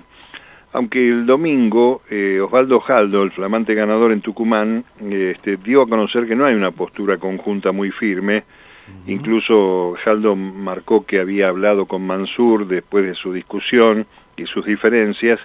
aunque 0.73 1.07
el 1.07 1.25
domingo 1.25 2.01
eh, 2.09 2.39
Osvaldo 2.39 2.79
Jaldo, 2.79 3.23
el 3.23 3.31
flamante 3.31 3.73
ganador 3.75 4.11
en 4.11 4.21
Tucumán, 4.21 4.85
este, 4.99 5.57
dio 5.57 5.83
a 5.83 5.87
conocer 5.87 6.25
que 6.25 6.35
no 6.35 6.45
hay 6.45 6.55
una 6.55 6.71
postura 6.71 7.17
conjunta 7.17 7.71
muy 7.71 7.91
firme, 7.91 8.43
incluso 9.07 9.95
Jaldo 10.03 10.35
marcó 10.35 11.05
que 11.05 11.19
había 11.19 11.49
hablado 11.49 11.85
con 11.85 12.05
Mansur 12.05 12.67
después 12.67 13.05
de 13.05 13.15
su 13.15 13.33
discusión 13.33 14.05
y 14.37 14.45
sus 14.45 14.65
diferencias, 14.65 15.39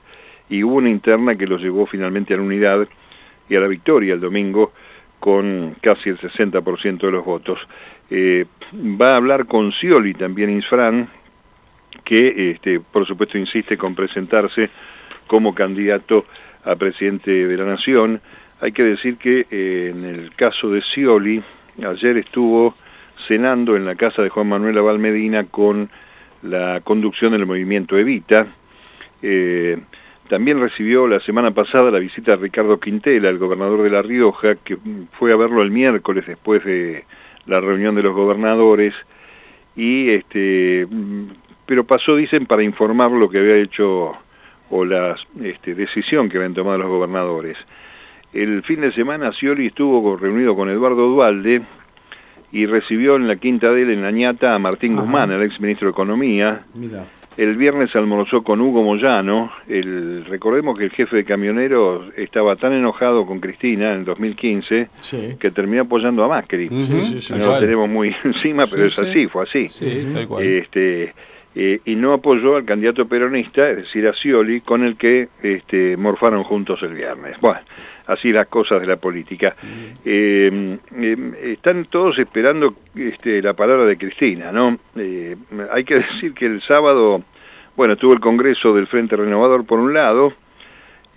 y 0.48 0.62
hubo 0.62 0.76
una 0.76 0.90
interna 0.90 1.36
que 1.36 1.46
los 1.46 1.60
llevó 1.60 1.86
finalmente 1.86 2.34
a 2.34 2.36
la 2.36 2.44
unidad 2.44 2.88
y 3.48 3.56
a 3.56 3.60
la 3.60 3.66
victoria 3.66 4.14
el 4.14 4.20
domingo 4.20 4.72
con 5.18 5.76
casi 5.80 6.10
el 6.10 6.18
60% 6.18 6.98
de 6.98 7.10
los 7.10 7.24
votos. 7.24 7.58
Eh, 8.10 8.46
va 9.00 9.10
a 9.10 9.16
hablar 9.16 9.46
con 9.46 9.72
Scioli 9.72 10.14
también 10.14 10.50
Insfran, 10.50 11.08
que 12.04 12.50
este, 12.52 12.80
por 12.80 13.06
supuesto 13.06 13.38
insiste 13.38 13.76
con 13.76 13.94
presentarse 13.94 14.70
como 15.26 15.54
candidato 15.54 16.24
a 16.64 16.76
presidente 16.76 17.30
de 17.30 17.56
la 17.56 17.64
Nación. 17.64 18.20
Hay 18.60 18.72
que 18.72 18.84
decir 18.84 19.16
que 19.16 19.46
eh, 19.50 19.92
en 19.94 20.04
el 20.04 20.34
caso 20.34 20.70
de 20.70 20.82
Scioli, 20.82 21.42
ayer 21.84 22.16
estuvo 22.18 22.74
cenando 23.26 23.76
en 23.76 23.84
la 23.84 23.94
casa 23.94 24.22
de 24.22 24.28
Juan 24.28 24.48
Manuel 24.48 24.78
Aval 24.78 24.98
Medina 24.98 25.44
con 25.44 25.90
la 26.42 26.80
conducción 26.82 27.32
del 27.32 27.46
movimiento 27.46 27.98
Evita. 27.98 28.46
Eh, 29.22 29.78
también 30.28 30.60
recibió 30.60 31.06
la 31.06 31.20
semana 31.20 31.52
pasada 31.52 31.90
la 31.90 31.98
visita 31.98 32.32
de 32.32 32.38
Ricardo 32.38 32.78
Quintela, 32.80 33.28
el 33.28 33.38
gobernador 33.38 33.82
de 33.82 33.90
La 33.90 34.02
Rioja, 34.02 34.56
que 34.56 34.76
fue 35.18 35.32
a 35.32 35.36
verlo 35.36 35.62
el 35.62 35.70
miércoles 35.70 36.24
después 36.26 36.64
de 36.64 37.04
la 37.46 37.60
reunión 37.60 37.94
de 37.94 38.02
los 38.02 38.14
gobernadores 38.14 38.94
y 39.76 40.10
este 40.10 40.86
pero 41.66 41.84
pasó 41.84 42.16
dicen 42.16 42.46
para 42.46 42.62
informar 42.62 43.10
lo 43.10 43.28
que 43.28 43.38
había 43.38 43.56
hecho 43.56 44.16
o 44.70 44.84
la 44.84 45.16
este, 45.42 45.74
decisión 45.74 46.28
que 46.28 46.38
habían 46.38 46.54
tomado 46.54 46.78
los 46.78 46.88
gobernadores. 46.88 47.56
El 48.32 48.62
fin 48.62 48.80
de 48.80 48.92
semana 48.92 49.32
Scioli 49.32 49.66
estuvo 49.66 50.16
reunido 50.16 50.54
con 50.54 50.68
Eduardo 50.68 51.08
Dualde 51.08 51.62
y 52.52 52.66
recibió 52.66 53.16
en 53.16 53.28
la 53.28 53.36
Quinta 53.36 53.70
de 53.70 53.82
él 53.82 53.90
en 53.90 54.02
la 54.02 54.10
ñata 54.10 54.54
a 54.54 54.58
Martín 54.58 54.96
Guzmán, 54.96 55.30
el 55.32 55.42
ex 55.42 55.60
ministro 55.60 55.88
de 55.88 55.92
Economía. 55.92 56.62
El 57.36 57.56
viernes 57.56 57.94
almorzó 57.94 58.42
con 58.42 58.60
Hugo 58.60 58.82
Moyano. 58.82 59.52
El, 59.68 60.24
recordemos 60.24 60.78
que 60.78 60.84
el 60.86 60.90
jefe 60.90 61.16
de 61.16 61.24
camioneros 61.24 62.06
estaba 62.16 62.56
tan 62.56 62.72
enojado 62.72 63.26
con 63.26 63.40
Cristina 63.40 63.92
en 63.92 64.04
2015 64.04 64.88
que 65.38 65.50
terminó 65.50 65.82
apoyando 65.82 66.24
a 66.24 66.28
Macri. 66.28 66.68
no 66.70 67.46
lo 67.46 67.58
tenemos 67.58 67.88
muy 67.88 68.14
encima, 68.24 68.66
pero 68.66 68.86
es 68.86 68.98
así, 68.98 69.26
fue 69.26 69.44
así. 69.44 69.68
Este, 70.40 71.12
eh, 71.54 71.80
y 71.84 71.94
no 71.94 72.12
apoyó 72.12 72.56
al 72.56 72.64
candidato 72.64 73.06
peronista, 73.06 73.70
es 73.70 73.78
decir, 73.78 74.06
a 74.06 74.12
Scioli, 74.14 74.60
con 74.60 74.84
el 74.84 74.96
que 74.96 75.28
este, 75.42 75.96
morfaron 75.96 76.42
juntos 76.44 76.82
el 76.82 76.94
viernes. 76.94 77.38
Bueno, 77.40 77.60
así 78.06 78.32
las 78.32 78.46
cosas 78.46 78.80
de 78.80 78.86
la 78.86 78.96
política. 78.96 79.54
Eh, 80.04 80.78
eh, 80.96 81.52
están 81.52 81.84
todos 81.86 82.18
esperando 82.18 82.68
este, 82.94 83.42
la 83.42 83.54
palabra 83.54 83.84
de 83.84 83.96
Cristina, 83.96 84.52
¿no? 84.52 84.78
Eh, 84.96 85.36
hay 85.72 85.84
que 85.84 85.94
decir 86.12 86.32
que 86.34 86.46
el 86.46 86.62
sábado, 86.62 87.22
bueno, 87.76 87.94
estuvo 87.94 88.12
el 88.12 88.20
Congreso 88.20 88.74
del 88.74 88.86
Frente 88.86 89.16
Renovador 89.16 89.64
por 89.66 89.78
un 89.78 89.94
lado, 89.94 90.32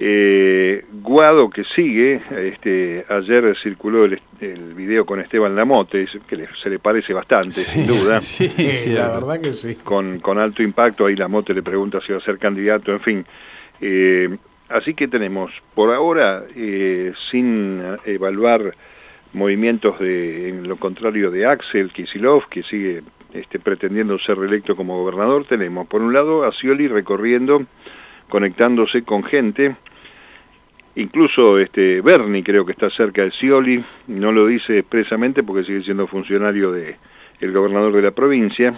Guado 0.02 1.50
que 1.50 1.66
sigue, 1.76 2.22
este, 2.32 3.06
ayer 3.10 3.54
circuló 3.62 4.06
el, 4.06 4.22
video 4.74 5.06
con 5.06 5.20
Esteban 5.20 5.54
Lamote, 5.58 6.08
que 6.26 6.48
se 6.64 6.70
le 6.70 6.80
parece 6.80 7.12
bastante, 7.12 7.52
sin 7.52 7.86
duda. 7.86 8.22
Sí, 8.22 8.50
la 8.94 9.10
verdad 9.10 9.42
que 9.42 9.52
sí. 9.52 9.76
Con, 9.76 10.20
con 10.20 10.40
alto 10.40 10.64
impacto, 10.64 11.06
ahí 11.06 11.18
Lamote 11.18 11.54
le 11.54 11.62
pregunta 11.62 12.00
si 12.00 12.14
va 12.14 12.20
a 12.20 12.22
ser 12.22 12.38
candidato, 12.38 12.94
en 12.94 13.00
fin. 13.02 13.26
Así 14.70 14.94
que 14.94 15.08
tenemos, 15.08 15.52
por 15.74 15.94
ahora, 15.94 16.44
eh, 16.56 17.12
sin 17.32 17.82
evaluar 18.06 18.76
movimientos 19.34 20.00
de, 20.00 20.50
en 20.50 20.68
lo 20.68 20.78
contrario 20.78 21.32
de 21.32 21.46
Axel 21.46 21.92
Kisilov, 21.92 22.48
que 22.50 22.64
sigue 22.64 23.04
este, 23.34 23.60
pretendiendo 23.60 24.18
ser 24.20 24.38
reelecto 24.38 24.76
como 24.76 25.04
gobernador, 25.04 25.46
tenemos 25.46 25.88
por 25.88 26.02
un 26.02 26.14
lado 26.14 26.46
a 26.46 26.52
Scioli 26.52 26.88
recorriendo, 26.88 27.64
conectándose 28.28 29.04
con 29.04 29.24
gente, 29.24 29.76
incluso 30.96 31.60
este 31.60 32.02
Berni 32.02 32.44
creo 32.44 32.66
que 32.66 32.72
está 32.72 32.90
cerca 32.90 33.24
de 33.24 33.32
Scioli, 33.32 33.84
no 34.08 34.32
lo 34.32 34.48
dice 34.48 34.80
expresamente 34.80 35.44
porque 35.44 35.64
sigue 35.64 35.84
siendo 35.84 36.08
funcionario 36.08 36.72
de 36.72 36.96
el 37.40 37.52
gobernador 37.52 37.94
de 37.94 38.02
la 38.02 38.12
provincia. 38.12 38.72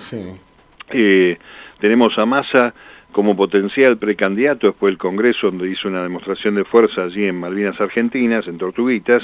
Eh, 0.90 1.38
tenemos 1.80 2.18
a 2.18 2.26
Massa 2.26 2.74
como 3.12 3.36
potencial 3.36 3.98
precandidato 3.98 4.68
después 4.68 4.92
del 4.92 4.98
Congreso, 4.98 5.48
donde 5.48 5.70
hizo 5.70 5.88
una 5.88 6.04
demostración 6.04 6.56
de 6.56 6.64
fuerza 6.64 7.04
allí 7.04 7.26
en 7.26 7.40
Malvinas 7.40 7.80
Argentinas, 7.80 8.48
en 8.48 8.58
Tortuguitas, 8.58 9.24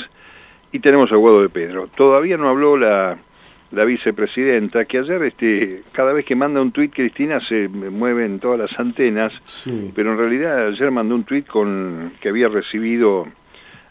y 0.72 0.80
tenemos 0.80 1.12
a 1.12 1.16
Guado 1.16 1.42
de 1.42 1.50
Pedro. 1.50 1.88
Todavía 1.96 2.38
no 2.38 2.50
habló 2.50 2.78
la, 2.78 3.18
la 3.72 3.86
vicepresidenta, 3.86 4.86
que 4.86 5.00
ayer 5.00 5.24
este, 5.24 5.84
cada 5.92 6.14
vez 6.14 6.26
que 6.26 6.36
manda 6.36 6.62
un 6.62 6.72
tuit 6.72 6.94
Cristina 6.94 7.40
se 7.42 7.68
mueven 7.68 8.40
todas 8.40 8.60
las 8.60 8.80
antenas, 8.80 9.34
pero 9.96 10.12
en 10.12 10.18
realidad 10.18 10.68
ayer 10.68 10.92
mandó 10.92 11.16
un 11.16 11.24
tuit 11.24 11.48
con 11.48 12.14
que 12.22 12.30
había 12.30 12.48
recibido 12.48 13.28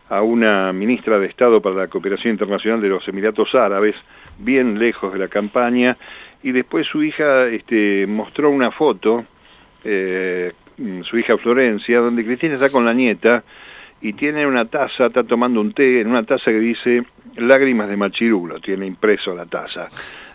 a 0.09 0.23
una 0.23 0.73
ministra 0.73 1.19
de 1.19 1.27
Estado 1.27 1.61
para 1.61 1.75
la 1.77 1.89
Cooperación 1.89 2.33
Internacional 2.33 2.81
de 2.81 2.89
los 2.89 3.07
Emiratos 3.09 3.55
Árabes, 3.55 3.97
bien 4.39 4.79
lejos 4.79 5.13
de 5.13 5.19
la 5.19 5.29
campaña, 5.29 5.97
y 6.43 6.53
después 6.53 6.87
su 6.87 7.03
hija 7.03 7.47
este, 7.49 8.07
mostró 8.07 8.51
una 8.51 8.71
foto, 8.71 9.25
eh, 9.87 10.53
su 11.09 11.19
hija 11.19 11.39
Florencia, 11.39 12.01
donde 12.01 12.25
Cristina 12.25 12.55
está 12.55 12.71
con 12.71 12.85
la 12.85 12.93
nieta, 12.93 13.45
y 14.01 14.13
tiene 14.13 14.47
una 14.47 14.67
taza, 14.67 15.07
está 15.07 15.25
tomando 15.25 15.61
un 15.61 15.73
té 15.73 16.01
en 16.01 16.09
una 16.09 16.25
taza 16.25 16.51
que 16.51 16.61
dice 16.61 17.05
lágrimas 17.37 17.89
de 17.89 17.97
machirulo, 17.97 18.61
tiene 18.61 18.87
impreso 18.87 19.35
la 19.35 19.47
taza. 19.47 19.89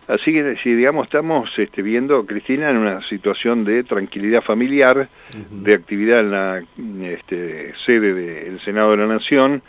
Así 0.07 0.33
que 0.33 0.57
si 0.63 0.73
digamos 0.73 1.05
estamos 1.05 1.49
este, 1.57 1.81
viendo 1.81 2.25
Cristina 2.25 2.69
en 2.69 2.77
una 2.77 3.01
situación 3.07 3.63
de 3.63 3.83
tranquilidad 3.83 4.41
familiar, 4.41 5.07
de 5.51 5.73
actividad 5.73 6.21
en 6.21 6.31
la 6.31 6.63
este, 7.03 7.73
sede 7.85 8.13
del 8.13 8.59
Senado 8.61 8.91
de 8.91 8.97
la 8.97 9.07
Nación, 9.07 9.61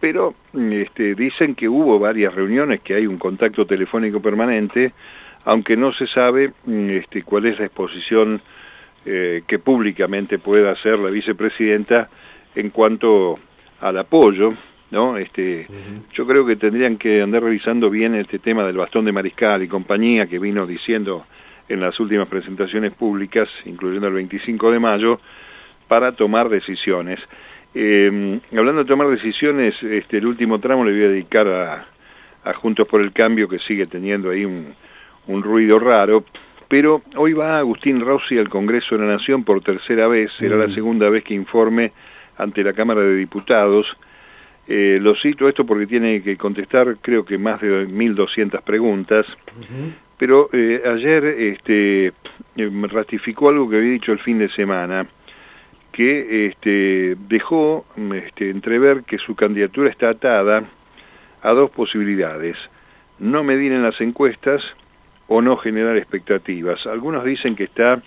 pero 0.00 0.34
este, 0.70 1.14
dicen 1.14 1.54
que 1.54 1.68
hubo 1.68 1.98
varias 1.98 2.34
reuniones, 2.34 2.82
que 2.82 2.94
hay 2.94 3.06
un 3.06 3.18
contacto 3.18 3.66
telefónico 3.66 4.20
permanente, 4.20 4.92
aunque 5.44 5.76
no 5.76 5.92
se 5.94 6.06
sabe 6.06 6.52
este, 6.66 7.22
cuál 7.22 7.46
es 7.46 7.58
la 7.58 7.66
exposición 7.66 8.42
eh, 9.06 9.42
que 9.46 9.58
públicamente 9.58 10.38
pueda 10.38 10.72
hacer 10.72 10.98
la 10.98 11.10
vicepresidenta 11.10 12.08
en 12.54 12.70
cuanto 12.70 13.38
al 13.80 13.98
apoyo, 13.98 14.54
¿no? 14.90 15.18
Este, 15.18 15.66
Yo 16.14 16.26
creo 16.26 16.46
que 16.46 16.56
tendrían 16.56 16.96
que 16.96 17.20
andar 17.20 17.42
revisando 17.42 17.90
bien 17.90 18.14
este 18.14 18.38
tema 18.38 18.64
del 18.64 18.76
bastón 18.76 19.04
de 19.04 19.12
mariscal 19.12 19.62
y 19.62 19.68
compañía 19.68 20.26
que 20.26 20.38
vino 20.38 20.66
diciendo 20.66 21.26
en 21.68 21.80
las 21.80 21.98
últimas 21.98 22.28
presentaciones 22.28 22.92
públicas, 22.92 23.48
incluyendo 23.64 24.08
el 24.08 24.14
25 24.14 24.70
de 24.70 24.78
mayo, 24.78 25.20
para 25.88 26.12
tomar 26.12 26.48
decisiones. 26.48 27.20
Eh, 27.74 28.40
hablando 28.56 28.84
de 28.84 28.88
tomar 28.88 29.08
decisiones, 29.08 29.74
este, 29.82 30.18
el 30.18 30.26
último 30.26 30.60
tramo 30.60 30.84
le 30.84 30.92
voy 30.92 31.04
a 31.04 31.08
dedicar 31.08 31.48
a, 31.48 31.86
Juntos 32.56 32.86
por 32.86 33.00
el 33.00 33.12
Cambio, 33.12 33.48
que 33.48 33.58
sigue 33.60 33.86
teniendo 33.86 34.28
ahí 34.28 34.44
un, 34.44 34.74
un 35.28 35.42
ruido 35.42 35.78
raro, 35.78 36.24
pero 36.68 37.02
hoy 37.16 37.32
va 37.32 37.58
Agustín 37.58 38.00
Rossi 38.00 38.38
al 38.38 38.48
Congreso 38.48 38.96
de 38.96 39.06
la 39.06 39.12
Nación 39.14 39.44
por 39.44 39.60
tercera 39.62 40.08
vez, 40.08 40.30
será 40.38 40.56
la 40.56 40.72
segunda 40.74 41.08
vez 41.08 41.24
que 41.24 41.34
informe 41.34 41.92
ante 42.36 42.62
la 42.62 42.72
Cámara 42.72 43.00
de 43.00 43.14
Diputados. 43.14 43.86
Eh, 44.66 44.98
lo 45.00 45.14
cito 45.14 45.48
esto 45.48 45.66
porque 45.66 45.86
tiene 45.86 46.22
que 46.22 46.36
contestar 46.38 46.96
creo 47.02 47.24
que 47.24 47.36
más 47.36 47.60
de 47.60 47.86
1.200 47.86 48.62
preguntas, 48.62 49.26
pero 50.16 50.48
eh, 50.52 50.82
ayer 50.86 51.24
este, 51.24 52.06
eh, 52.06 52.70
ratificó 52.90 53.50
algo 53.50 53.68
que 53.68 53.76
había 53.76 53.90
dicho 53.90 54.12
el 54.12 54.20
fin 54.20 54.38
de 54.38 54.48
semana, 54.48 55.06
que 55.92 56.46
este, 56.46 57.16
dejó 57.28 57.84
este, 58.14 58.48
entrever 58.50 59.04
que 59.04 59.18
su 59.18 59.34
candidatura 59.34 59.90
está 59.90 60.08
atada 60.08 60.64
a 61.42 61.52
dos 61.52 61.70
posibilidades, 61.70 62.56
no 63.18 63.44
medir 63.44 63.70
en 63.72 63.82
las 63.82 64.00
encuestas 64.00 64.62
o 65.28 65.40
no 65.40 65.56
generar 65.56 65.96
expectativas. 65.96 66.86
Algunos 66.86 67.24
dicen 67.24 67.56
que 67.56 67.64
está 67.64 68.02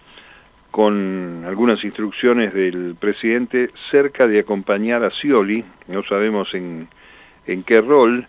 con 0.72 1.44
algunas 1.46 1.84
instrucciones 1.84 2.54
del 2.54 2.96
presidente 3.00 3.72
cerca 3.90 4.28
de 4.28 4.40
acompañar 4.40 5.04
a 5.04 5.10
Scioli, 5.10 5.64
no 5.88 6.04
sabemos 6.04 6.54
en, 6.54 6.88
en 7.48 7.64
qué 7.64 7.82
rol, 7.82 8.28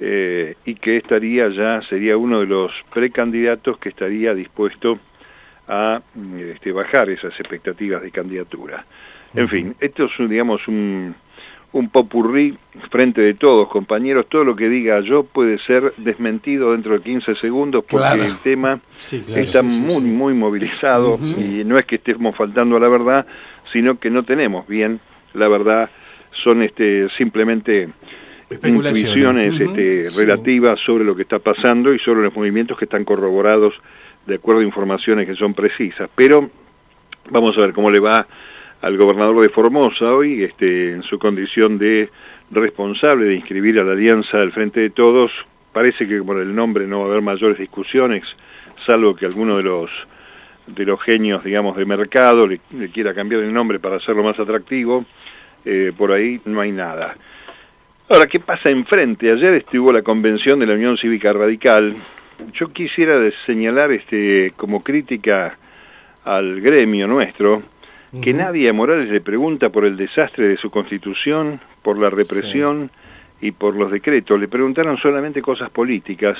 eh, 0.00 0.54
y 0.64 0.74
que 0.76 0.96
estaría 0.96 1.48
ya, 1.48 1.82
sería 1.82 2.16
uno 2.16 2.40
de 2.40 2.46
los 2.46 2.72
precandidatos 2.92 3.78
que 3.78 3.88
estaría 3.88 4.34
dispuesto 4.34 4.98
a 5.66 6.00
este, 6.38 6.72
bajar 6.72 7.10
esas 7.10 7.38
expectativas 7.40 8.02
de 8.02 8.10
candidatura. 8.10 8.84
En 9.34 9.48
fin, 9.48 9.74
esto 9.80 10.06
es, 10.06 10.28
digamos, 10.28 10.66
un, 10.68 11.14
un 11.72 11.90
popurrí 11.90 12.56
frente 12.90 13.20
de 13.20 13.34
todos, 13.34 13.68
compañeros, 13.68 14.26
todo 14.28 14.42
lo 14.44 14.56
que 14.56 14.68
diga 14.68 15.00
yo 15.00 15.24
puede 15.24 15.58
ser 15.58 15.92
desmentido 15.98 16.72
dentro 16.72 16.94
de 16.94 17.02
15 17.02 17.34
segundos 17.36 17.84
porque 17.88 18.24
el 18.24 18.38
tema 18.38 18.80
está 19.12 19.62
muy, 19.62 20.02
muy 20.02 20.34
movilizado 20.34 21.18
y 21.36 21.64
no 21.64 21.76
es 21.76 21.84
que 21.84 21.96
estemos 21.96 22.34
faltando 22.36 22.76
a 22.76 22.80
la 22.80 22.88
verdad, 22.88 23.26
sino 23.72 23.98
que 23.98 24.08
no 24.08 24.22
tenemos 24.22 24.66
bien 24.66 25.00
la 25.34 25.48
verdad, 25.48 25.90
son 26.42 26.62
este 26.62 27.08
simplemente 27.16 27.88
intuiciones 28.50 29.60
este, 29.60 30.08
relativas 30.16 30.80
sobre 30.80 31.04
lo 31.04 31.14
que 31.14 31.22
está 31.22 31.38
pasando 31.38 31.92
y 31.92 31.98
sobre 31.98 32.22
los 32.22 32.34
movimientos 32.34 32.78
que 32.78 32.86
están 32.86 33.04
corroborados 33.04 33.74
de 34.26 34.36
acuerdo 34.36 34.62
a 34.62 34.64
informaciones 34.64 35.26
que 35.26 35.34
son 35.34 35.54
precisas. 35.54 36.08
Pero 36.14 36.50
vamos 37.30 37.56
a 37.58 37.60
ver 37.60 37.72
cómo 37.72 37.90
le 37.90 38.00
va 38.00 38.26
al 38.80 38.96
gobernador 38.96 39.42
de 39.42 39.48
Formosa 39.48 40.12
hoy, 40.12 40.44
este, 40.44 40.92
en 40.92 41.02
su 41.02 41.18
condición 41.18 41.78
de 41.78 42.10
responsable 42.50 43.26
de 43.26 43.34
inscribir 43.34 43.78
a 43.78 43.84
la 43.84 43.92
alianza 43.92 44.38
del 44.38 44.52
Frente 44.52 44.80
de 44.80 44.90
Todos. 44.90 45.30
Parece 45.72 46.06
que 46.06 46.22
por 46.22 46.40
el 46.40 46.54
nombre 46.54 46.86
no 46.86 47.00
va 47.00 47.06
a 47.06 47.08
haber 47.10 47.22
mayores 47.22 47.58
discusiones, 47.58 48.24
salvo 48.86 49.14
que 49.14 49.26
alguno 49.26 49.56
de 49.56 49.62
los 49.64 49.90
de 50.68 50.84
los 50.84 51.00
genios, 51.02 51.42
digamos, 51.44 51.76
de 51.76 51.84
mercado 51.84 52.46
le, 52.46 52.60
quiera 52.92 53.14
cambiar 53.14 53.42
el 53.42 53.52
nombre 53.52 53.78
para 53.78 53.96
hacerlo 53.96 54.22
más 54.22 54.38
atractivo. 54.38 55.04
Eh, 55.64 55.92
por 55.96 56.12
ahí 56.12 56.40
no 56.44 56.60
hay 56.60 56.72
nada. 56.72 57.16
Ahora, 58.08 58.26
¿qué 58.26 58.40
pasa 58.40 58.70
enfrente? 58.70 59.30
Ayer 59.30 59.54
estuvo 59.54 59.92
la 59.92 60.02
convención 60.02 60.58
de 60.58 60.66
la 60.66 60.74
Unión 60.74 60.96
Cívica 60.96 61.32
Radical. 61.32 61.96
Yo 62.54 62.68
quisiera 62.72 63.18
señalar 63.44 63.92
este, 63.92 64.52
como 64.56 64.82
crítica 64.82 65.58
al 66.24 66.60
gremio 66.60 67.06
nuestro, 67.06 67.62
que 68.22 68.32
nadie 68.32 68.68
a 68.68 68.72
Morales 68.72 69.10
le 69.10 69.20
pregunta 69.20 69.68
por 69.70 69.84
el 69.84 69.96
desastre 69.96 70.48
de 70.48 70.56
su 70.56 70.70
constitución, 70.70 71.60
por 71.82 71.98
la 71.98 72.10
represión 72.10 72.90
y 73.40 73.52
por 73.52 73.74
los 73.74 73.90
decretos. 73.90 74.40
Le 74.40 74.48
preguntaron 74.48 74.96
solamente 74.96 75.42
cosas 75.42 75.70
políticas. 75.70 76.38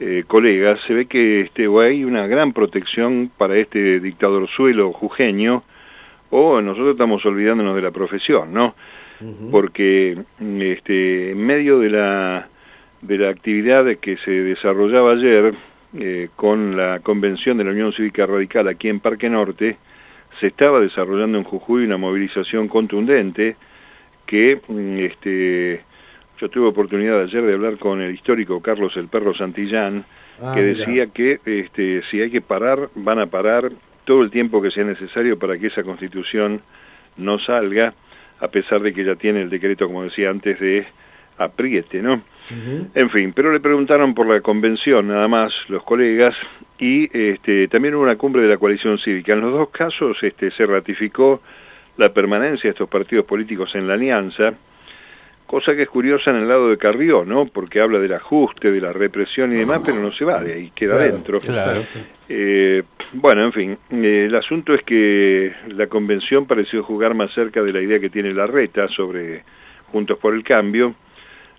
Eh, 0.00 0.24
colegas, 0.26 0.80
se 0.88 0.92
ve 0.92 1.06
que 1.06 1.42
este, 1.42 1.68
o 1.68 1.78
hay 1.80 2.02
una 2.02 2.26
gran 2.26 2.52
protección 2.52 3.30
para 3.38 3.56
este 3.56 4.00
dictador 4.00 4.48
suelo 4.48 4.92
jujeño, 4.92 5.62
o 6.30 6.60
nosotros 6.60 6.92
estamos 6.92 7.24
olvidándonos 7.24 7.76
de 7.76 7.82
la 7.82 7.92
profesión, 7.92 8.52
¿no? 8.52 8.74
Porque 9.52 10.18
este, 10.40 11.30
en 11.30 11.46
medio 11.46 11.78
de 11.78 11.90
la, 11.90 12.48
de 13.00 13.18
la 13.18 13.30
actividad 13.30 13.86
que 13.98 14.16
se 14.18 14.32
desarrollaba 14.32 15.12
ayer 15.12 15.54
eh, 15.96 16.28
con 16.34 16.76
la 16.76 16.98
convención 16.98 17.56
de 17.56 17.64
la 17.64 17.70
Unión 17.70 17.92
Cívica 17.92 18.26
Radical 18.26 18.66
aquí 18.66 18.88
en 18.88 18.98
Parque 18.98 19.30
Norte, 19.30 19.76
se 20.44 20.48
estaba 20.48 20.78
desarrollando 20.78 21.38
en 21.38 21.44
Jujuy 21.44 21.84
una 21.84 21.96
movilización 21.96 22.68
contundente 22.68 23.56
que 24.26 24.60
mm, 24.68 24.98
este, 24.98 25.80
yo 26.38 26.50
tuve 26.50 26.66
oportunidad 26.66 27.18
ayer 27.22 27.42
de 27.44 27.54
hablar 27.54 27.78
con 27.78 28.02
el 28.02 28.14
histórico 28.14 28.60
Carlos 28.60 28.94
el 28.98 29.08
Perro 29.08 29.34
Santillán, 29.34 30.04
ah, 30.42 30.52
que 30.54 30.62
decía 30.62 31.06
que 31.06 31.40
este, 31.46 32.02
si 32.10 32.20
hay 32.20 32.30
que 32.30 32.42
parar, 32.42 32.90
van 32.94 33.20
a 33.20 33.26
parar 33.28 33.72
todo 34.04 34.20
el 34.20 34.30
tiempo 34.30 34.60
que 34.60 34.70
sea 34.70 34.84
necesario 34.84 35.38
para 35.38 35.56
que 35.58 35.68
esa 35.68 35.82
constitución 35.82 36.60
no 37.16 37.38
salga, 37.38 37.94
a 38.38 38.48
pesar 38.48 38.82
de 38.82 38.92
que 38.92 39.02
ya 39.02 39.14
tiene 39.14 39.40
el 39.40 39.48
decreto, 39.48 39.86
como 39.86 40.04
decía 40.04 40.28
antes, 40.28 40.60
de 40.60 40.84
apriete, 41.38 42.02
¿no? 42.02 42.20
En 42.50 43.10
fin, 43.10 43.32
pero 43.34 43.52
le 43.52 43.60
preguntaron 43.60 44.14
por 44.14 44.26
la 44.26 44.40
convención 44.40 45.08
nada 45.08 45.28
más 45.28 45.52
los 45.68 45.82
colegas 45.82 46.34
y 46.78 47.04
este, 47.16 47.68
también 47.68 47.94
hubo 47.94 48.02
una 48.02 48.16
cumbre 48.16 48.42
de 48.42 48.48
la 48.48 48.58
coalición 48.58 48.98
cívica. 48.98 49.32
En 49.32 49.40
los 49.40 49.52
dos 49.52 49.70
casos 49.70 50.18
este, 50.22 50.50
se 50.50 50.66
ratificó 50.66 51.40
la 51.96 52.12
permanencia 52.12 52.64
de 52.68 52.72
estos 52.72 52.88
partidos 52.88 53.24
políticos 53.24 53.74
en 53.74 53.88
la 53.88 53.94
alianza, 53.94 54.54
cosa 55.46 55.74
que 55.74 55.82
es 55.82 55.88
curiosa 55.88 56.30
en 56.30 56.36
el 56.36 56.48
lado 56.48 56.68
de 56.68 56.76
Carrió, 56.76 57.24
¿no? 57.24 57.46
Porque 57.46 57.80
habla 57.80 57.98
del 57.98 58.12
ajuste, 58.12 58.70
de 58.70 58.80
la 58.80 58.92
represión 58.92 59.52
y 59.52 59.56
demás, 59.56 59.80
pero 59.84 59.98
no 59.98 60.12
se 60.12 60.24
va 60.24 60.42
de 60.42 60.54
ahí, 60.54 60.72
queda 60.74 60.98
dentro. 60.98 61.38
Eh, 62.28 62.82
bueno, 63.12 63.44
en 63.44 63.52
fin, 63.52 63.78
eh, 63.90 64.24
el 64.26 64.34
asunto 64.34 64.74
es 64.74 64.82
que 64.82 65.52
la 65.68 65.86
convención 65.86 66.46
pareció 66.46 66.82
jugar 66.82 67.14
más 67.14 67.32
cerca 67.32 67.62
de 67.62 67.72
la 67.72 67.80
idea 67.80 68.00
que 68.00 68.10
tiene 68.10 68.34
la 68.34 68.46
reta 68.46 68.88
sobre 68.88 69.44
Juntos 69.92 70.18
por 70.18 70.34
el 70.34 70.42
Cambio, 70.42 70.94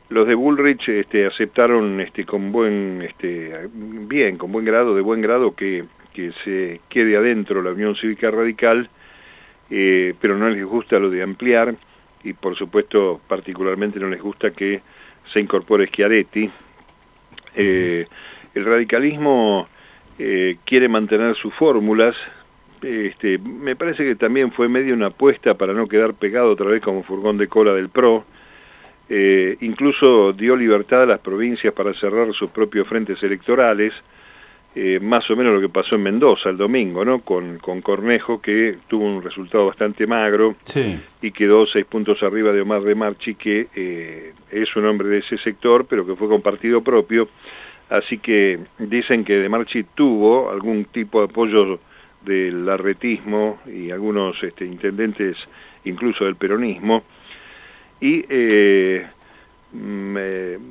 los 0.10 0.28
de 0.28 0.36
Bullrich 0.36 0.88
este, 0.88 1.26
aceptaron 1.26 2.00
este, 2.00 2.26
con 2.26 2.52
buen, 2.52 3.02
este, 3.02 3.68
bien, 3.74 4.38
con 4.38 4.52
buen 4.52 4.66
grado, 4.66 4.96
de 4.96 5.02
buen 5.02 5.22
grado, 5.22 5.56
que, 5.56 5.86
se 6.46 6.80
quede 6.88 7.18
adentro 7.18 7.62
la 7.62 7.72
Unión 7.72 7.94
Cívica 7.98 8.32
Radical, 8.32 8.90
eh, 9.70 10.14
pero 10.22 10.38
no 10.38 10.48
les 10.50 10.64
gusta 10.64 10.98
lo 10.98 11.10
de 11.10 11.22
ampliar, 11.22 11.76
y 12.24 12.32
por 12.32 12.56
supuesto 12.56 13.20
particularmente 13.28 14.00
no 14.00 14.08
les 14.08 14.22
gusta 14.22 14.52
que 14.52 14.82
se 15.34 15.42
incorpore 15.42 15.88
Schiaretti. 15.88 16.50
Eh, 17.56 18.08
el 18.54 18.66
radicalismo 18.66 19.68
eh, 20.18 20.58
quiere 20.64 20.88
mantener 20.88 21.36
sus 21.36 21.54
fórmulas, 21.56 22.16
este, 22.82 23.38
me 23.38 23.76
parece 23.76 24.04
que 24.06 24.16
también 24.16 24.52
fue 24.52 24.70
medio 24.70 24.94
una 24.94 25.08
apuesta 25.08 25.56
para 25.56 25.74
no 25.74 25.88
quedar 25.88 26.14
pegado 26.14 26.52
otra 26.52 26.68
vez 26.68 26.82
como 26.82 27.04
furgón 27.04 27.38
de 27.38 27.48
cola 27.48 27.74
del 27.74 27.90
PRO, 27.90 28.24
eh, 29.10 29.58
incluso 29.62 30.34
dio 30.34 30.56
libertad 30.56 31.04
a 31.04 31.06
las 31.06 31.20
provincias 31.20 31.74
para 31.74 31.94
cerrar 31.94 32.34
sus 32.34 32.50
propios 32.50 32.88
frentes 32.88 33.22
electorales, 33.22 33.94
eh, 34.78 35.00
más 35.00 35.30
o 35.32 35.36
menos 35.38 35.54
lo 35.54 35.62
que 35.62 35.70
pasó 35.70 35.96
en 35.96 36.04
Mendoza 36.04 36.50
el 36.50 36.58
domingo, 36.58 37.06
¿no? 37.06 37.20
Con, 37.22 37.60
con 37.60 37.82
Cornejo, 37.82 38.42
que 38.42 38.78
tuvo 38.88 39.06
un 39.06 39.24
resultado 39.24 39.68
bastante 39.68 40.06
magro 40.06 40.56
y 41.22 41.32
quedó 41.32 41.66
seis 41.66 41.86
puntos 41.86 42.22
arriba 42.24 42.52
de 42.52 42.62
Omar 42.62 42.82
de 42.82 42.94
Marchi, 42.94 43.36
que 43.36 43.68
eh, 43.74 44.34
es 44.52 44.76
un 44.76 44.86
hombre 44.86 45.08
de 45.08 45.20
ese 45.20 45.38
sector, 45.38 45.86
pero 45.86 46.06
que 46.06 46.16
fue 46.16 46.28
con 46.28 46.42
partido 46.42 46.82
propio. 46.82 47.30
Así 47.90 48.18
que 48.18 48.60
dicen 48.80 49.24
que 49.24 49.36
De 49.36 49.48
Marchi 49.48 49.84
tuvo 49.96 50.50
algún 50.50 50.86
tipo 50.86 51.20
de 51.20 51.26
apoyo 51.26 51.80
del 52.26 52.68
arretismo 52.68 53.60
y 53.68 53.92
algunos 53.92 54.42
este, 54.44 54.66
intendentes 54.66 55.38
incluso 55.86 56.26
del 56.26 56.36
peronismo. 56.36 57.04
Y 58.00 58.26
eh, 58.30 59.08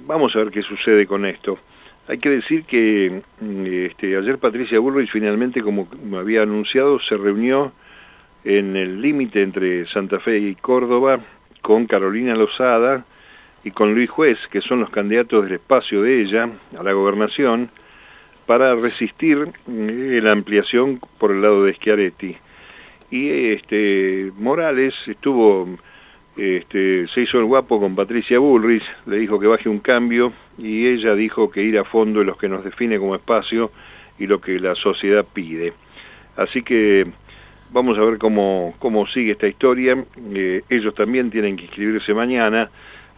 vamos 0.07 0.35
a 0.35 0.39
ver 0.39 0.51
qué 0.51 0.63
sucede 0.63 1.07
con 1.07 1.27
esto. 1.27 1.59
Hay 2.07 2.19
que 2.19 2.31
decir 2.31 2.65
que 2.65 3.23
mm, 3.41 3.67
este, 3.87 4.17
ayer 4.17 4.39
Patricia 4.39 4.79
Bullrich 4.79 5.11
finalmente, 5.11 5.63
como 5.63 5.89
había 6.19 6.43
anunciado, 6.43 7.01
se 7.01 7.17
reunió 7.17 7.73
en 8.45 8.77
el 8.77 9.01
límite 9.01 9.43
entre 9.43 9.87
Santa 9.87 10.21
Fe 10.21 10.39
y 10.39 10.55
Córdoba 10.55 11.21
con 11.63 11.87
Carolina 11.87 12.35
Lozada 12.35 13.07
y 13.65 13.71
con 13.71 13.95
Luis 13.95 14.11
Juez, 14.11 14.39
que 14.51 14.61
son 14.61 14.81
los 14.81 14.91
candidatos 14.91 15.45
del 15.45 15.55
espacio 15.55 16.03
de 16.03 16.21
ella 16.21 16.51
a 16.79 16.83
la 16.83 16.93
gobernación, 16.93 17.71
para 18.45 18.75
resistir 18.75 19.49
mm, 19.67 20.19
la 20.23 20.33
ampliación 20.33 21.01
por 21.19 21.31
el 21.31 21.41
lado 21.41 21.65
de 21.65 21.73
Schiaretti. 21.75 22.37
Y 23.11 23.31
este, 23.53 24.31
Morales 24.37 24.95
estuvo, 25.07 25.69
este, 26.37 27.07
se 27.09 27.23
hizo 27.23 27.39
el 27.39 27.45
guapo 27.45 27.79
con 27.81 27.95
Patricia 27.95 28.39
Bullrich, 28.39 28.85
le 29.07 29.19
dijo 29.19 29.39
que 29.39 29.47
baje 29.47 29.69
un 29.69 29.79
cambio 29.79 30.33
y 30.59 30.87
ella 30.87 31.15
dijo 31.15 31.51
que 31.51 31.63
ir 31.63 31.79
a 31.79 31.85
fondo 31.85 32.21
es 32.21 32.27
lo 32.27 32.37
que 32.37 32.49
nos 32.49 32.65
define 32.65 32.99
como 32.99 33.15
espacio 33.15 33.71
y 34.19 34.27
lo 34.27 34.41
que 34.41 34.59
la 34.59 34.75
sociedad 34.75 35.25
pide. 35.33 35.73
Así 36.37 36.63
que 36.63 37.07
vamos 37.73 37.99
a 37.99 38.03
ver 38.03 38.19
cómo, 38.19 38.75
cómo 38.79 39.07
sigue 39.07 39.33
esta 39.33 39.47
historia. 39.47 40.03
Eh, 40.33 40.63
ellos 40.69 40.95
también 40.95 41.31
tienen 41.31 41.57
que 41.57 41.65
inscribirse 41.65 42.15
mañana. 42.15 42.71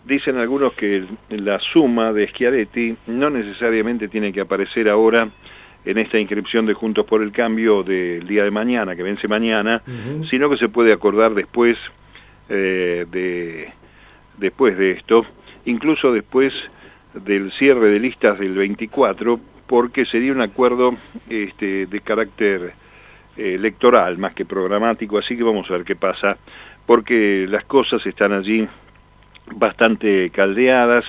Dicen 0.04 0.36
algunos 0.36 0.72
que 0.74 1.04
la 1.30 1.58
suma 1.58 2.12
de 2.12 2.28
Schiaretti 2.28 2.96
no 3.08 3.28
necesariamente 3.30 4.08
tiene 4.08 4.32
que 4.32 4.40
aparecer 4.40 4.88
ahora 4.88 5.28
en 5.84 5.98
esta 5.98 6.18
inscripción 6.18 6.66
de 6.66 6.74
Juntos 6.74 7.06
por 7.06 7.22
el 7.22 7.32
Cambio 7.32 7.82
del 7.82 8.26
día 8.26 8.44
de 8.44 8.50
mañana, 8.50 8.96
que 8.96 9.02
vence 9.02 9.28
mañana, 9.28 9.82
sino 10.30 10.50
que 10.50 10.56
se 10.56 10.68
puede 10.68 10.92
acordar 10.92 11.34
después, 11.34 11.76
eh, 12.48 13.06
de, 13.10 13.72
después 14.38 14.76
de 14.78 14.92
esto, 14.92 15.26
incluso 15.64 16.12
después 16.12 16.52
del 17.14 17.52
cierre 17.52 17.88
de 17.88 18.00
listas 18.00 18.38
del 18.38 18.54
24, 18.54 19.40
porque 19.66 20.04
sería 20.06 20.32
un 20.32 20.42
acuerdo 20.42 20.96
este, 21.28 21.86
de 21.86 22.00
carácter 22.00 22.72
eh, 23.36 23.54
electoral 23.54 24.18
más 24.18 24.34
que 24.34 24.44
programático, 24.44 25.18
así 25.18 25.36
que 25.36 25.42
vamos 25.42 25.68
a 25.70 25.74
ver 25.74 25.84
qué 25.84 25.96
pasa, 25.96 26.36
porque 26.86 27.46
las 27.48 27.64
cosas 27.64 28.04
están 28.06 28.32
allí 28.32 28.66
bastante 29.54 30.30
caldeadas 30.30 31.04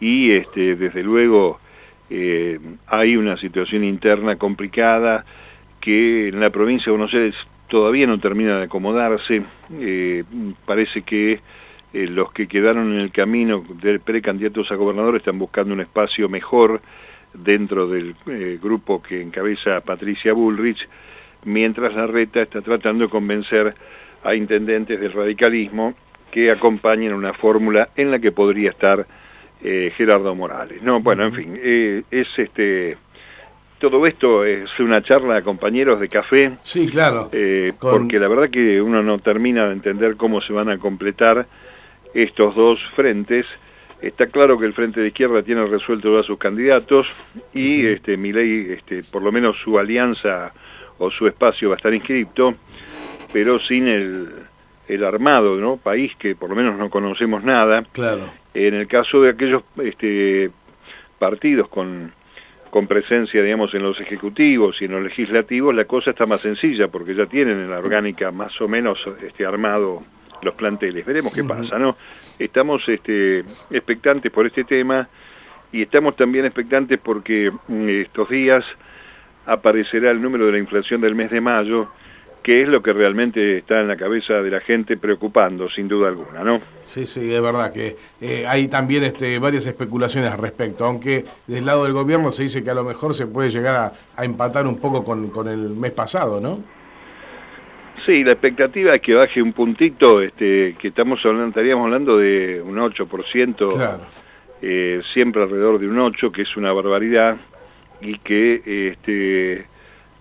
y 0.00 0.32
este, 0.32 0.76
desde 0.76 1.02
luego 1.02 1.60
eh, 2.08 2.58
hay 2.86 3.16
una 3.16 3.36
situación 3.36 3.84
interna 3.84 4.36
complicada 4.36 5.24
que 5.80 6.28
en 6.28 6.40
la 6.40 6.50
provincia 6.50 6.86
de 6.86 6.90
Buenos 6.98 7.14
Aires 7.14 7.34
todavía 7.70 8.06
no 8.06 8.18
termina 8.20 8.58
de 8.58 8.64
acomodarse. 8.64 9.42
Eh, 9.80 10.24
parece 10.66 11.02
que 11.02 11.40
eh, 11.92 12.06
los 12.06 12.32
que 12.32 12.46
quedaron 12.46 12.92
en 12.92 13.00
el 13.00 13.12
camino 13.12 13.64
de 13.82 13.98
precandidatos 13.98 14.70
a 14.70 14.74
gobernador 14.74 15.16
están 15.16 15.38
buscando 15.38 15.72
un 15.72 15.80
espacio 15.80 16.28
mejor 16.28 16.82
dentro 17.32 17.86
del 17.86 18.14
grupo 18.60 19.00
que 19.00 19.22
encabeza 19.22 19.80
Patricia 19.82 20.32
Bullrich, 20.32 20.88
mientras 21.44 21.94
la 21.94 22.08
reta 22.08 22.42
está 22.42 22.60
tratando 22.60 23.04
de 23.04 23.10
convencer 23.10 23.74
a 24.24 24.34
intendentes 24.34 25.00
del 25.00 25.12
radicalismo 25.12 25.94
que 26.30 26.50
acompañen 26.50 27.12
una 27.12 27.32
fórmula 27.34 27.90
en 27.96 28.10
la 28.10 28.18
que 28.18 28.32
podría 28.32 28.70
estar 28.70 29.06
eh, 29.62 29.92
Gerardo 29.96 30.34
Morales. 30.34 30.82
No, 30.82 31.00
bueno, 31.00 31.24
en 31.24 31.32
fin, 31.32 31.58
eh, 31.62 32.02
es 32.10 32.28
este 32.38 32.96
todo 33.80 34.06
esto 34.06 34.44
es 34.44 34.68
una 34.78 35.02
charla 35.02 35.42
compañeros 35.42 35.98
de 36.00 36.08
café. 36.08 36.52
Sí, 36.62 36.86
claro. 36.86 37.30
Eh, 37.32 37.72
porque 37.80 38.20
la 38.20 38.28
verdad 38.28 38.50
que 38.50 38.80
uno 38.80 39.02
no 39.02 39.18
termina 39.18 39.66
de 39.66 39.72
entender 39.72 40.16
cómo 40.16 40.42
se 40.42 40.52
van 40.52 40.68
a 40.68 40.78
completar 40.78 41.46
estos 42.14 42.54
dos 42.54 42.78
frentes. 42.94 43.46
Está 44.02 44.26
claro 44.26 44.58
que 44.58 44.66
el 44.66 44.74
Frente 44.74 45.00
de 45.00 45.08
Izquierda 45.08 45.42
tiene 45.42 45.64
resuelto 45.64 46.08
todos 46.08 46.26
sus 46.26 46.38
candidatos 46.38 47.06
y 47.54 47.86
este 47.86 48.16
Milei, 48.16 48.72
este, 48.72 49.02
por 49.10 49.22
lo 49.22 49.32
menos 49.32 49.56
su 49.64 49.78
alianza 49.78 50.52
o 50.98 51.10
su 51.10 51.26
espacio 51.26 51.70
va 51.70 51.74
a 51.74 51.78
estar 51.78 51.92
inscripto, 51.92 52.54
pero 53.32 53.58
sin 53.58 53.88
el, 53.88 54.28
el 54.88 55.04
armado, 55.04 55.56
¿no? 55.56 55.78
País 55.78 56.12
que 56.18 56.34
por 56.34 56.50
lo 56.50 56.56
menos 56.56 56.78
no 56.78 56.90
conocemos 56.90 57.42
nada. 57.42 57.82
Claro. 57.92 58.24
En 58.52 58.74
el 58.74 58.86
caso 58.86 59.22
de 59.22 59.30
aquellos 59.30 59.62
este, 59.82 60.50
partidos 61.18 61.68
con, 61.68 62.12
con 62.70 62.86
presencia, 62.86 63.42
digamos, 63.42 63.74
en 63.74 63.82
los 63.82 64.00
ejecutivos 64.00 64.80
y 64.80 64.84
en 64.84 64.92
los 64.92 65.02
legislativos, 65.02 65.74
la 65.74 65.84
cosa 65.84 66.10
está 66.10 66.24
más 66.24 66.40
sencilla 66.40 66.88
porque 66.88 67.14
ya 67.14 67.26
tienen 67.26 67.58
en 67.58 67.70
la 67.70 67.78
orgánica 67.78 68.30
más 68.30 68.58
o 68.60 68.68
menos 68.68 68.98
este, 69.26 69.44
armado 69.44 70.02
los 70.42 70.54
planteles. 70.54 71.04
Veremos 71.04 71.34
qué 71.34 71.44
pasa, 71.44 71.78
¿no? 71.78 71.90
Estamos 72.38 72.88
este, 72.88 73.40
expectantes 73.70 74.32
por 74.32 74.46
este 74.46 74.64
tema 74.64 75.08
y 75.72 75.82
estamos 75.82 76.16
también 76.16 76.44
expectantes 76.44 76.98
porque 77.02 77.52
mm, 77.68 77.88
estos 77.88 78.28
días 78.30 78.64
aparecerá 79.46 80.10
el 80.10 80.22
número 80.22 80.46
de 80.46 80.52
la 80.52 80.58
inflación 80.58 81.00
del 81.00 81.14
mes 81.14 81.30
de 81.30 81.40
mayo 81.40 81.88
que 82.42 82.62
es 82.62 82.68
lo 82.68 82.82
que 82.82 82.92
realmente 82.92 83.58
está 83.58 83.80
en 83.80 83.88
la 83.88 83.96
cabeza 83.96 84.34
de 84.34 84.50
la 84.50 84.60
gente 84.60 84.96
preocupando, 84.96 85.68
sin 85.68 85.88
duda 85.88 86.08
alguna, 86.08 86.42
¿no? 86.42 86.60
Sí, 86.84 87.04
sí, 87.04 87.32
es 87.32 87.42
verdad 87.42 87.72
que 87.72 87.96
eh, 88.20 88.44
hay 88.48 88.68
también 88.68 89.04
este, 89.04 89.38
varias 89.38 89.66
especulaciones 89.66 90.32
al 90.32 90.38
respecto, 90.38 90.84
aunque 90.86 91.24
del 91.46 91.66
lado 91.66 91.84
del 91.84 91.92
gobierno 91.92 92.30
se 92.30 92.44
dice 92.44 92.64
que 92.64 92.70
a 92.70 92.74
lo 92.74 92.84
mejor 92.84 93.14
se 93.14 93.26
puede 93.26 93.50
llegar 93.50 93.92
a, 94.16 94.24
empatar 94.24 94.66
un 94.66 94.78
poco 94.78 95.04
con, 95.04 95.48
el 95.48 95.70
mes 95.70 95.92
pasado, 95.92 96.40
¿no? 96.40 96.62
Sí, 98.06 98.24
la 98.24 98.32
expectativa 98.32 98.94
es 98.94 99.02
que 99.02 99.14
baje 99.14 99.42
un 99.42 99.52
puntito, 99.52 100.22
este, 100.22 100.74
que 100.78 100.88
estamos 100.88 101.24
hablando, 101.24 101.48
estaríamos 101.48 101.84
hablando 101.84 102.16
de 102.16 102.62
un 102.62 102.76
8%, 102.76 103.74
claro. 103.74 104.02
eh, 104.62 105.02
siempre 105.12 105.42
alrededor 105.42 105.78
de 105.78 105.88
un 105.88 105.96
8%, 105.96 106.32
que 106.32 106.42
es 106.42 106.56
una 106.56 106.72
barbaridad, 106.72 107.36
y 108.00 108.18
que 108.18 108.92
este, 108.92 109.66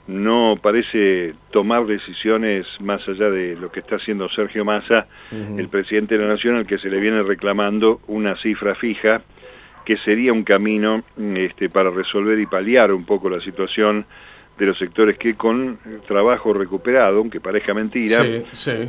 no 0.10 0.58
parece 0.60 1.36
tomar 1.52 1.86
decisiones 1.86 2.66
más 2.80 3.08
allá 3.08 3.30
de 3.30 3.56
lo 3.56 3.72
que 3.72 3.82
está 3.82 3.98
haciendo 3.98 4.28
Sergio 4.28 4.66
Massa, 4.66 5.06
el 5.32 5.70
presidente 5.70 6.18
de 6.18 6.24
la 6.24 6.34
Nación, 6.34 6.56
al 6.56 6.66
que 6.66 6.80
se 6.80 6.90
le 6.90 7.00
viene 7.00 7.22
reclamando 7.22 8.02
una 8.08 8.36
cifra 8.36 8.74
fija, 8.74 9.22
que 9.86 9.98
sería 9.98 10.34
un 10.34 10.44
camino 10.44 11.04
este, 11.36 11.70
para 11.70 11.92
resolver 11.92 12.40
y 12.40 12.48
paliar 12.48 12.92
un 12.92 13.06
poco 13.06 13.30
la 13.30 13.40
situación 13.40 14.06
de 14.60 14.66
los 14.66 14.78
sectores 14.78 15.18
que 15.18 15.36
con 15.36 15.80
trabajo 16.06 16.54
recuperado, 16.54 17.20
aunque 17.20 17.40
parezca 17.40 17.74
mentira, 17.74 18.18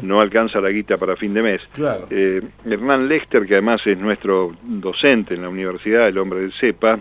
no 0.02 0.20
alcanza 0.20 0.60
la 0.60 0.70
guita 0.70 0.96
para 0.96 1.14
fin 1.16 1.32
de 1.32 1.42
mes. 1.42 1.62
Eh, 2.10 2.42
Hernán 2.66 3.08
Lester, 3.08 3.46
que 3.46 3.54
además 3.54 3.80
es 3.86 3.96
nuestro 3.96 4.52
docente 4.62 5.36
en 5.36 5.42
la 5.42 5.48
universidad, 5.48 6.08
el 6.08 6.18
hombre 6.18 6.40
del 6.40 6.52
CEPA, 6.52 6.98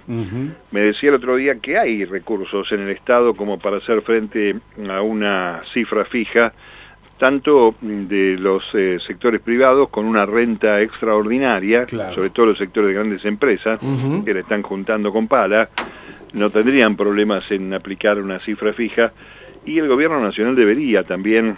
me 0.71 0.81
decía 0.81 1.09
el 1.09 1.15
otro 1.15 1.35
día 1.35 1.55
que 1.55 1.79
hay 1.79 2.05
recursos 2.05 2.71
en 2.71 2.81
el 2.81 2.89
Estado 2.89 3.33
como 3.33 3.57
para 3.57 3.77
hacer 3.77 4.01
frente 4.03 4.55
a 4.87 5.01
una 5.01 5.61
cifra 5.73 6.05
fija, 6.05 6.53
tanto 7.17 7.75
de 7.81 8.37
los 8.39 8.63
eh, 8.73 8.97
sectores 9.05 9.41
privados 9.41 9.89
con 9.89 10.05
una 10.05 10.25
renta 10.25 10.79
extraordinaria, 10.79 11.85
sobre 11.87 12.29
todo 12.29 12.45
los 12.47 12.57
sectores 12.57 12.89
de 12.89 12.93
grandes 12.93 13.25
empresas, 13.25 13.79
que 14.23 14.33
le 14.33 14.41
están 14.41 14.61
juntando 14.61 15.11
con 15.11 15.27
pala, 15.27 15.69
no 16.33 16.49
tendrían 16.49 16.95
problemas 16.95 17.49
en 17.51 17.73
aplicar 17.73 18.19
una 18.19 18.39
cifra 18.39 18.73
fija 18.73 19.11
y 19.65 19.79
el 19.79 19.87
gobierno 19.87 20.19
nacional 20.19 20.55
debería 20.55 21.03
también 21.03 21.57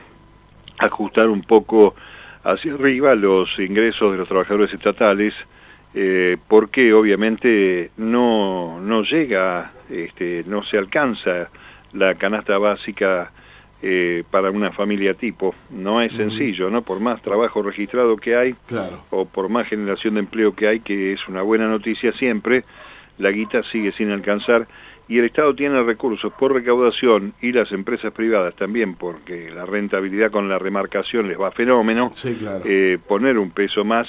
ajustar 0.77 1.29
un 1.29 1.41
poco 1.41 1.95
hacia 2.43 2.73
arriba 2.73 3.15
los 3.15 3.49
ingresos 3.59 4.11
de 4.11 4.17
los 4.17 4.27
trabajadores 4.27 4.73
estatales 4.73 5.33
eh, 5.93 6.37
porque 6.47 6.93
obviamente 6.93 7.91
no, 7.97 8.79
no 8.79 9.03
llega, 9.03 9.73
este, 9.89 10.43
no 10.47 10.63
se 10.63 10.77
alcanza 10.77 11.49
la 11.91 12.15
canasta 12.15 12.57
básica 12.57 13.31
eh, 13.81 14.23
para 14.31 14.51
una 14.51 14.71
familia 14.71 15.15
tipo. 15.15 15.53
No 15.69 16.01
es 16.01 16.13
sencillo, 16.13 16.69
¿no? 16.69 16.81
Por 16.81 17.01
más 17.01 17.21
trabajo 17.21 17.61
registrado 17.61 18.15
que 18.15 18.35
hay, 18.35 18.55
o 19.09 19.25
por 19.25 19.49
más 19.49 19.67
generación 19.67 20.13
de 20.13 20.21
empleo 20.21 20.55
que 20.55 20.67
hay, 20.67 20.79
que 20.79 21.13
es 21.13 21.27
una 21.27 21.41
buena 21.41 21.67
noticia 21.67 22.13
siempre, 22.13 22.63
la 23.21 23.31
guita 23.31 23.63
sigue 23.71 23.91
sin 23.93 24.11
alcanzar 24.11 24.67
y 25.07 25.19
el 25.19 25.25
Estado 25.25 25.53
tiene 25.53 25.81
recursos 25.83 26.31
por 26.33 26.53
recaudación 26.53 27.33
y 27.41 27.51
las 27.51 27.71
empresas 27.71 28.13
privadas 28.13 28.55
también, 28.55 28.95
porque 28.95 29.49
la 29.51 29.65
rentabilidad 29.65 30.31
con 30.31 30.47
la 30.47 30.57
remarcación 30.57 31.27
les 31.27 31.39
va 31.39 31.49
a 31.49 31.51
fenómeno, 31.51 32.11
sí, 32.13 32.35
claro. 32.35 32.63
Eh, 32.65 32.97
poner 33.07 33.37
un 33.37 33.51
peso 33.51 33.83
más 33.83 34.07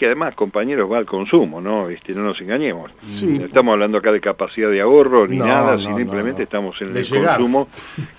que 0.00 0.06
además, 0.06 0.34
compañeros, 0.34 0.90
va 0.90 0.96
al 0.96 1.04
consumo, 1.04 1.60
¿no? 1.60 1.90
Este, 1.90 2.14
no 2.14 2.22
nos 2.22 2.40
engañemos. 2.40 2.90
No 3.22 3.44
estamos 3.44 3.72
hablando 3.74 3.98
acá 3.98 4.10
de 4.10 4.18
capacidad 4.18 4.70
de 4.70 4.80
ahorro 4.80 5.26
ni 5.26 5.36
nada, 5.36 5.76
simplemente 5.76 6.44
estamos 6.44 6.74
en 6.80 6.96
el 6.96 7.06
consumo, 7.06 7.68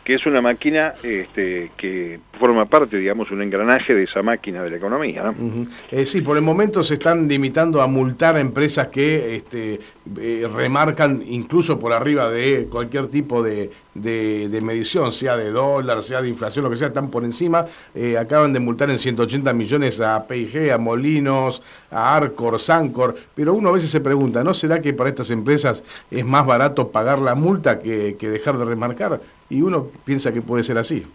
que 0.04 0.14
es 0.14 0.24
una 0.28 0.42
máquina 0.42 0.94
este, 1.02 1.72
que 1.76 2.20
forma 2.40 2.66
parte, 2.66 2.98
digamos, 2.98 3.32
un 3.32 3.42
engranaje 3.42 3.96
de 3.96 4.04
esa 4.04 4.22
máquina 4.22 4.62
de 4.62 4.70
la 4.70 4.78
economía. 4.78 5.24
¿no? 5.24 5.66
Eh, 5.90 6.06
sí, 6.06 6.22
por 6.22 6.38
el 6.38 6.44
momento 6.44 6.84
se 6.84 6.94
están 6.94 7.28
limitando 7.28 7.82
a 7.82 7.88
multar 7.88 8.36
a 8.36 8.42
empresas 8.42 8.90
que 8.90 9.38
este, 9.38 9.80
eh, 10.20 10.48
remarcan 10.54 11.24
incluso 11.26 11.80
por 11.80 11.94
arriba 11.94 12.30
de 12.30 12.68
cualquier 12.70 13.08
tipo 13.08 13.42
de, 13.42 13.72
medición, 13.96 15.12
sea 15.12 15.38
de 15.38 15.52
dólar, 15.52 16.02
sea 16.02 16.22
de 16.22 16.30
inflación, 16.30 16.64
lo 16.64 16.72
que 16.72 16.78
sea, 16.78 16.88
están 16.88 17.10
por 17.10 17.24
encima. 17.24 17.66
Eh, 17.94 18.18
acaban 18.18 18.54
de 18.54 18.60
multar 18.60 18.90
en 18.90 19.00
180 19.00 19.54
millones 19.54 20.00
a 20.00 20.26
PIG, 20.28 20.72
a 20.72 20.78
Molinos, 20.78 21.62
a 21.90 22.16
Arcor, 22.16 22.60
Sancor, 22.60 23.16
pero 23.36 23.54
uno 23.54 23.70
a 23.70 23.74
veces 23.74 23.90
se 23.90 24.00
pregunta, 24.00 24.44
¿no 24.44 24.54
será 24.54 24.82
que 24.82 24.94
para 24.94 25.10
estas 25.10 25.32
empresas 25.32 25.84
es 26.10 26.26
más 26.26 26.46
barato 26.46 26.90
pagar 26.90 27.20
la 27.20 27.36
multa 27.36 27.80
que, 27.80 28.16
que 28.18 28.30
dejar 28.30 28.58
de 28.58 28.66
remarcar? 28.66 29.22
Y 29.50 29.62
uno 29.62 29.88
piensa 30.06 30.32
que 30.32 30.42
puede 30.42 30.64
ser 30.64 30.78
así. 30.78 31.06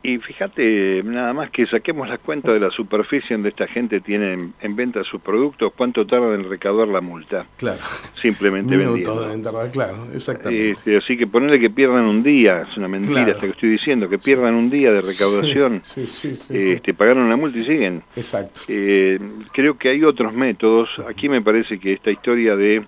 Y 0.00 0.18
fíjate, 0.18 1.02
nada 1.04 1.32
más 1.32 1.50
que 1.50 1.66
saquemos 1.66 2.08
la 2.08 2.18
cuenta 2.18 2.52
de 2.52 2.60
la 2.60 2.70
superficie 2.70 3.34
donde 3.34 3.48
esta 3.48 3.66
gente 3.66 4.00
tiene 4.00 4.52
en, 4.60 4.76
venta 4.76 5.02
sus 5.02 5.20
productos, 5.20 5.72
cuánto 5.76 6.06
tarda 6.06 6.34
en 6.34 6.48
recaudar 6.48 6.86
la 6.86 7.00
multa. 7.00 7.46
Claro. 7.56 7.80
Simplemente 8.22 8.76
vendiendo. 8.76 9.28
claro, 9.72 10.06
exactamente. 10.14 10.70
Este, 10.70 10.96
así 10.98 11.16
que 11.16 11.26
ponerle 11.26 11.58
que 11.58 11.70
pierdan 11.70 12.04
un 12.04 12.22
día, 12.22 12.64
es 12.70 12.76
una 12.76 12.86
mentira 12.86 13.24
claro. 13.24 13.40
que 13.40 13.46
estoy 13.48 13.70
diciendo, 13.70 14.08
que 14.08 14.18
pierdan 14.18 14.54
un 14.54 14.70
día 14.70 14.92
de 14.92 15.00
recaudación, 15.00 15.80
sí, 15.82 16.06
sí, 16.06 16.36
sí, 16.36 16.56
este, 16.56 16.94
pagaron 16.94 17.24
una 17.24 17.36
multa 17.36 17.58
y 17.58 17.66
siguen. 17.66 18.02
Exacto. 18.14 18.62
Eh, 18.68 19.18
creo 19.52 19.76
que 19.76 19.88
hay 19.88 20.04
otros 20.04 20.32
métodos. 20.32 20.88
Aquí 21.08 21.28
me 21.28 21.42
parece 21.42 21.80
que 21.80 21.94
esta 21.94 22.12
historia 22.12 22.54
de 22.54 22.84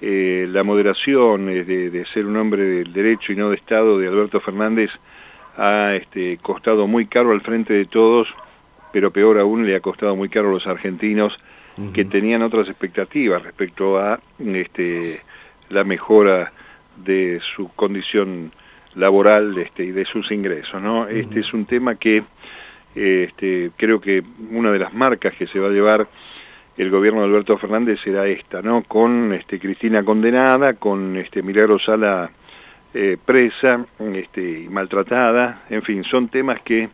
eh, 0.00 0.46
la 0.48 0.62
moderación, 0.62 1.46
de, 1.46 1.90
de 1.90 2.06
ser 2.14 2.24
un 2.24 2.36
hombre 2.36 2.62
del 2.62 2.92
derecho 2.92 3.32
y 3.32 3.36
no 3.36 3.50
de 3.50 3.56
Estado 3.56 3.98
de 3.98 4.06
Alberto 4.06 4.38
Fernández, 4.40 4.90
ha 5.56 5.94
este, 5.94 6.38
costado 6.38 6.86
muy 6.86 7.06
caro 7.06 7.32
al 7.32 7.40
frente 7.40 7.72
de 7.72 7.86
todos, 7.86 8.28
pero 8.92 9.10
peor 9.10 9.38
aún 9.38 9.66
le 9.66 9.76
ha 9.76 9.80
costado 9.80 10.14
muy 10.16 10.28
caro 10.28 10.48
a 10.48 10.52
los 10.52 10.66
argentinos 10.66 11.36
que 11.92 12.06
tenían 12.06 12.40
otras 12.40 12.68
expectativas 12.68 13.42
respecto 13.42 13.98
a 13.98 14.18
este, 14.38 15.20
la 15.68 15.84
mejora 15.84 16.50
de 16.96 17.38
su 17.54 17.68
condición 17.74 18.50
laboral 18.94 19.58
este, 19.58 19.84
y 19.84 19.90
de 19.90 20.06
sus 20.06 20.30
ingresos. 20.32 20.80
¿no? 20.80 21.06
Este 21.06 21.40
es 21.40 21.52
un 21.52 21.66
tema 21.66 21.96
que 21.96 22.24
este, 22.94 23.72
creo 23.76 24.00
que 24.00 24.22
una 24.50 24.72
de 24.72 24.78
las 24.78 24.94
marcas 24.94 25.34
que 25.34 25.46
se 25.48 25.58
va 25.58 25.68
a 25.68 25.72
llevar 25.72 26.08
el 26.78 26.90
gobierno 26.90 27.20
de 27.20 27.26
Alberto 27.26 27.58
Fernández 27.58 28.00
será 28.02 28.26
esta, 28.26 28.60
¿no? 28.60 28.82
Con 28.82 29.32
este, 29.32 29.58
Cristina 29.58 30.02
condenada, 30.02 30.74
con 30.74 31.16
este, 31.16 31.42
Milagro 31.42 31.78
Sala 31.78 32.30
eh, 32.94 33.16
presa 33.24 33.84
este, 34.14 34.66
maltratada, 34.70 35.64
en 35.70 35.82
fin, 35.82 36.04
son 36.04 36.28
temas 36.28 36.62
que 36.62 36.88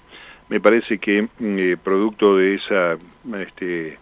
me 0.48 0.61
parece 0.61 0.98
que 0.98 1.22
mm, 1.22 1.59
eh, 1.59 1.76
producto 1.83 2.37
de 2.37 2.55
esa, 2.55 2.96
este, 3.38 3.98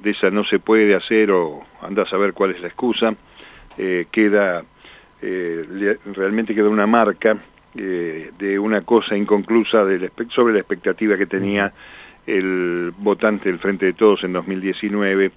de 0.00 0.10
esa 0.10 0.30
no 0.30 0.44
se 0.44 0.58
puede 0.58 0.94
hacer 0.94 1.30
o 1.30 1.64
anda 1.82 2.02
a 2.02 2.06
saber 2.06 2.32
cuál 2.32 2.52
es 2.52 2.60
la 2.60 2.68
excusa, 2.68 3.14
eh, 3.78 4.06
queda, 4.10 4.64
realmente 5.20 6.54
queda 6.54 6.68
una 6.68 6.86
marca 6.86 7.36
de 7.74 8.58
una 8.58 8.80
cosa 8.80 9.16
inconclusa 9.16 9.84
sobre 10.30 10.54
la 10.54 10.60
expectativa 10.60 11.16
que 11.18 11.26
tenía 11.26 11.72
el 12.26 12.92
votante 12.96 13.50
del 13.50 13.58
Frente 13.58 13.86
de 13.86 13.92
Todos 13.92 14.24
en 14.24 14.32
2019 14.32 15.30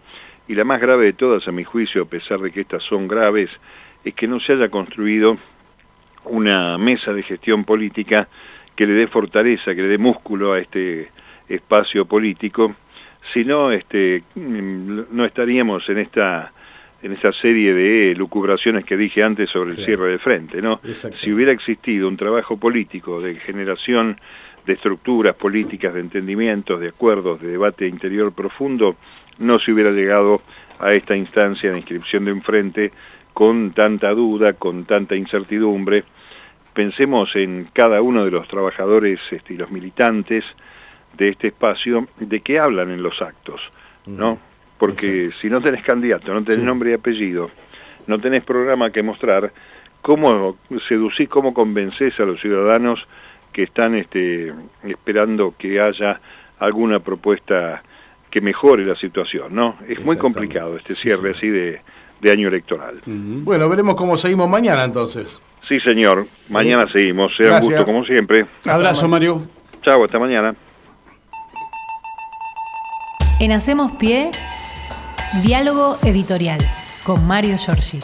y 0.48 0.56
la 0.56 0.64
más 0.64 0.82
grave 0.82 1.06
de 1.06 1.14
todas, 1.14 1.48
a 1.48 1.52
mi 1.52 1.64
juicio, 1.64 2.04
a 2.04 2.06
pesar 2.06 2.40
de 2.40 2.52
que 2.52 2.62
estas 2.62 2.84
son 2.84 3.08
graves, 3.08 3.50
es 4.04 4.14
que 4.14 4.28
no 4.28 4.40
se 4.40 4.54
haya 4.54 4.70
construido 4.70 5.38
una 6.26 6.78
mesa 6.78 7.14
de 7.14 7.24
gestión 7.24 7.64
política 7.64 8.28
que 8.76 8.88
le 8.88 8.94
dé 8.94 9.08
fortaleza, 9.08 9.76
que 9.76 9.82
le 9.82 9.88
dé 9.88 9.98
músculo 9.98 10.54
a 10.54 10.60
este 10.60 11.10
espacio 11.48 12.06
político, 12.06 12.76
si 13.32 13.46
no, 13.46 13.72
este, 13.72 14.24
mm, 14.36 15.02
no 15.12 15.26
estaríamos 15.26 15.88
en 15.90 16.00
esta 16.00 16.52
en 17.04 17.18
serie 17.34 17.74
de 17.74 18.16
lucubraciones 18.16 18.86
que 18.86 18.96
dije 18.96 19.24
antes 19.24 19.50
sobre 19.50 19.72
el 19.72 19.84
cierre 19.84 20.12
de 20.12 20.20
frente, 20.20 20.62
¿no? 20.62 20.80
Si 21.22 21.34
hubiera 21.34 21.52
existido 21.52 22.08
un 22.08 22.16
trabajo 22.16 22.56
político 22.56 23.22
de 23.22 23.36
generación 23.36 24.18
de 24.66 24.74
estructuras 24.74 25.36
políticas, 25.36 25.94
de 25.94 26.00
entendimientos, 26.00 26.80
de 26.80 26.88
acuerdos, 26.88 27.42
de 27.42 27.50
debate 27.50 27.88
interior 27.88 28.32
profundo, 28.32 28.96
no 29.40 29.60
se 29.60 29.74
hubiera 29.74 29.92
llegado 29.92 30.42
a 30.80 30.94
esta 30.94 31.16
instancia 31.18 31.72
de 31.72 31.78
inscripción 31.80 32.24
de 32.24 32.32
un 32.32 32.42
frente 32.42 32.94
con 33.34 33.72
tanta 33.72 34.12
duda, 34.12 34.54
con 34.54 34.86
tanta 34.86 35.16
incertidumbre. 35.16 36.04
Pensemos 36.74 37.36
en 37.36 37.68
cada 37.74 38.02
uno 38.02 38.26
de 38.26 38.32
los 38.32 38.48
trabajadores 38.48 39.20
este, 39.32 39.54
y 39.54 39.58
los 39.58 39.72
militantes 39.72 40.44
de 41.18 41.30
este 41.30 41.48
espacio, 41.48 42.08
de 42.20 42.42
qué 42.42 42.60
hablan 42.60 42.90
en 42.92 43.04
los 43.04 43.22
actos, 43.22 43.62
¿no? 44.08 44.40
Porque 44.80 45.30
si 45.40 45.50
no 45.50 45.62
tenés 45.62 45.84
candidato, 45.84 46.34
no 46.34 46.44
tenés 46.44 46.66
nombre 46.66 46.92
y 46.92 46.94
apellido, 46.94 47.52
no 48.08 48.20
tenés 48.20 48.44
programa 48.44 48.90
que 48.90 49.04
mostrar, 49.04 49.52
¿cómo 50.02 50.58
seducís, 50.88 51.30
cómo 51.30 51.54
convences 51.54 52.20
a 52.20 52.24
los 52.24 52.42
ciudadanos 52.42 53.00
que 53.52 53.64
están 53.64 53.94
este, 53.94 54.52
esperando 54.84 55.54
que 55.58 55.80
haya 55.80 56.20
alguna 56.58 57.00
propuesta 57.00 57.84
que 58.32 58.42
mejore 58.42 58.84
la 58.84 58.96
situación, 58.96 59.54
¿no? 59.54 59.78
Es 59.88 60.04
muy 60.04 60.18
complicado 60.18 60.76
este 60.76 60.96
cierre 60.96 61.32
así 61.32 61.48
de, 61.48 61.80
de 62.24 62.32
año 62.32 62.48
electoral. 62.48 63.02
Bueno, 63.06 63.70
veremos 63.70 63.96
cómo 63.96 64.18
seguimos 64.18 64.50
mañana 64.50 64.84
entonces. 64.86 65.40
Sí, 65.68 65.80
señor. 65.80 66.26
Mañana 66.50 66.88
seguimos. 66.92 67.36
Sea 67.36 67.56
un 67.56 67.62
gusto, 67.62 67.86
como 67.86 68.04
siempre. 68.04 68.46
Abrazo, 68.66 69.08
Mario. 69.08 69.46
Chao, 69.82 70.04
hasta 70.04 70.18
mañana. 70.18 70.56
En 73.40 73.52
Hacemos 73.52 73.92
Pie, 73.94 74.32
diálogo 75.44 75.98
editorial 76.04 76.60
con 77.06 77.26
Mario 77.28 77.58
Giorgi. 77.58 78.00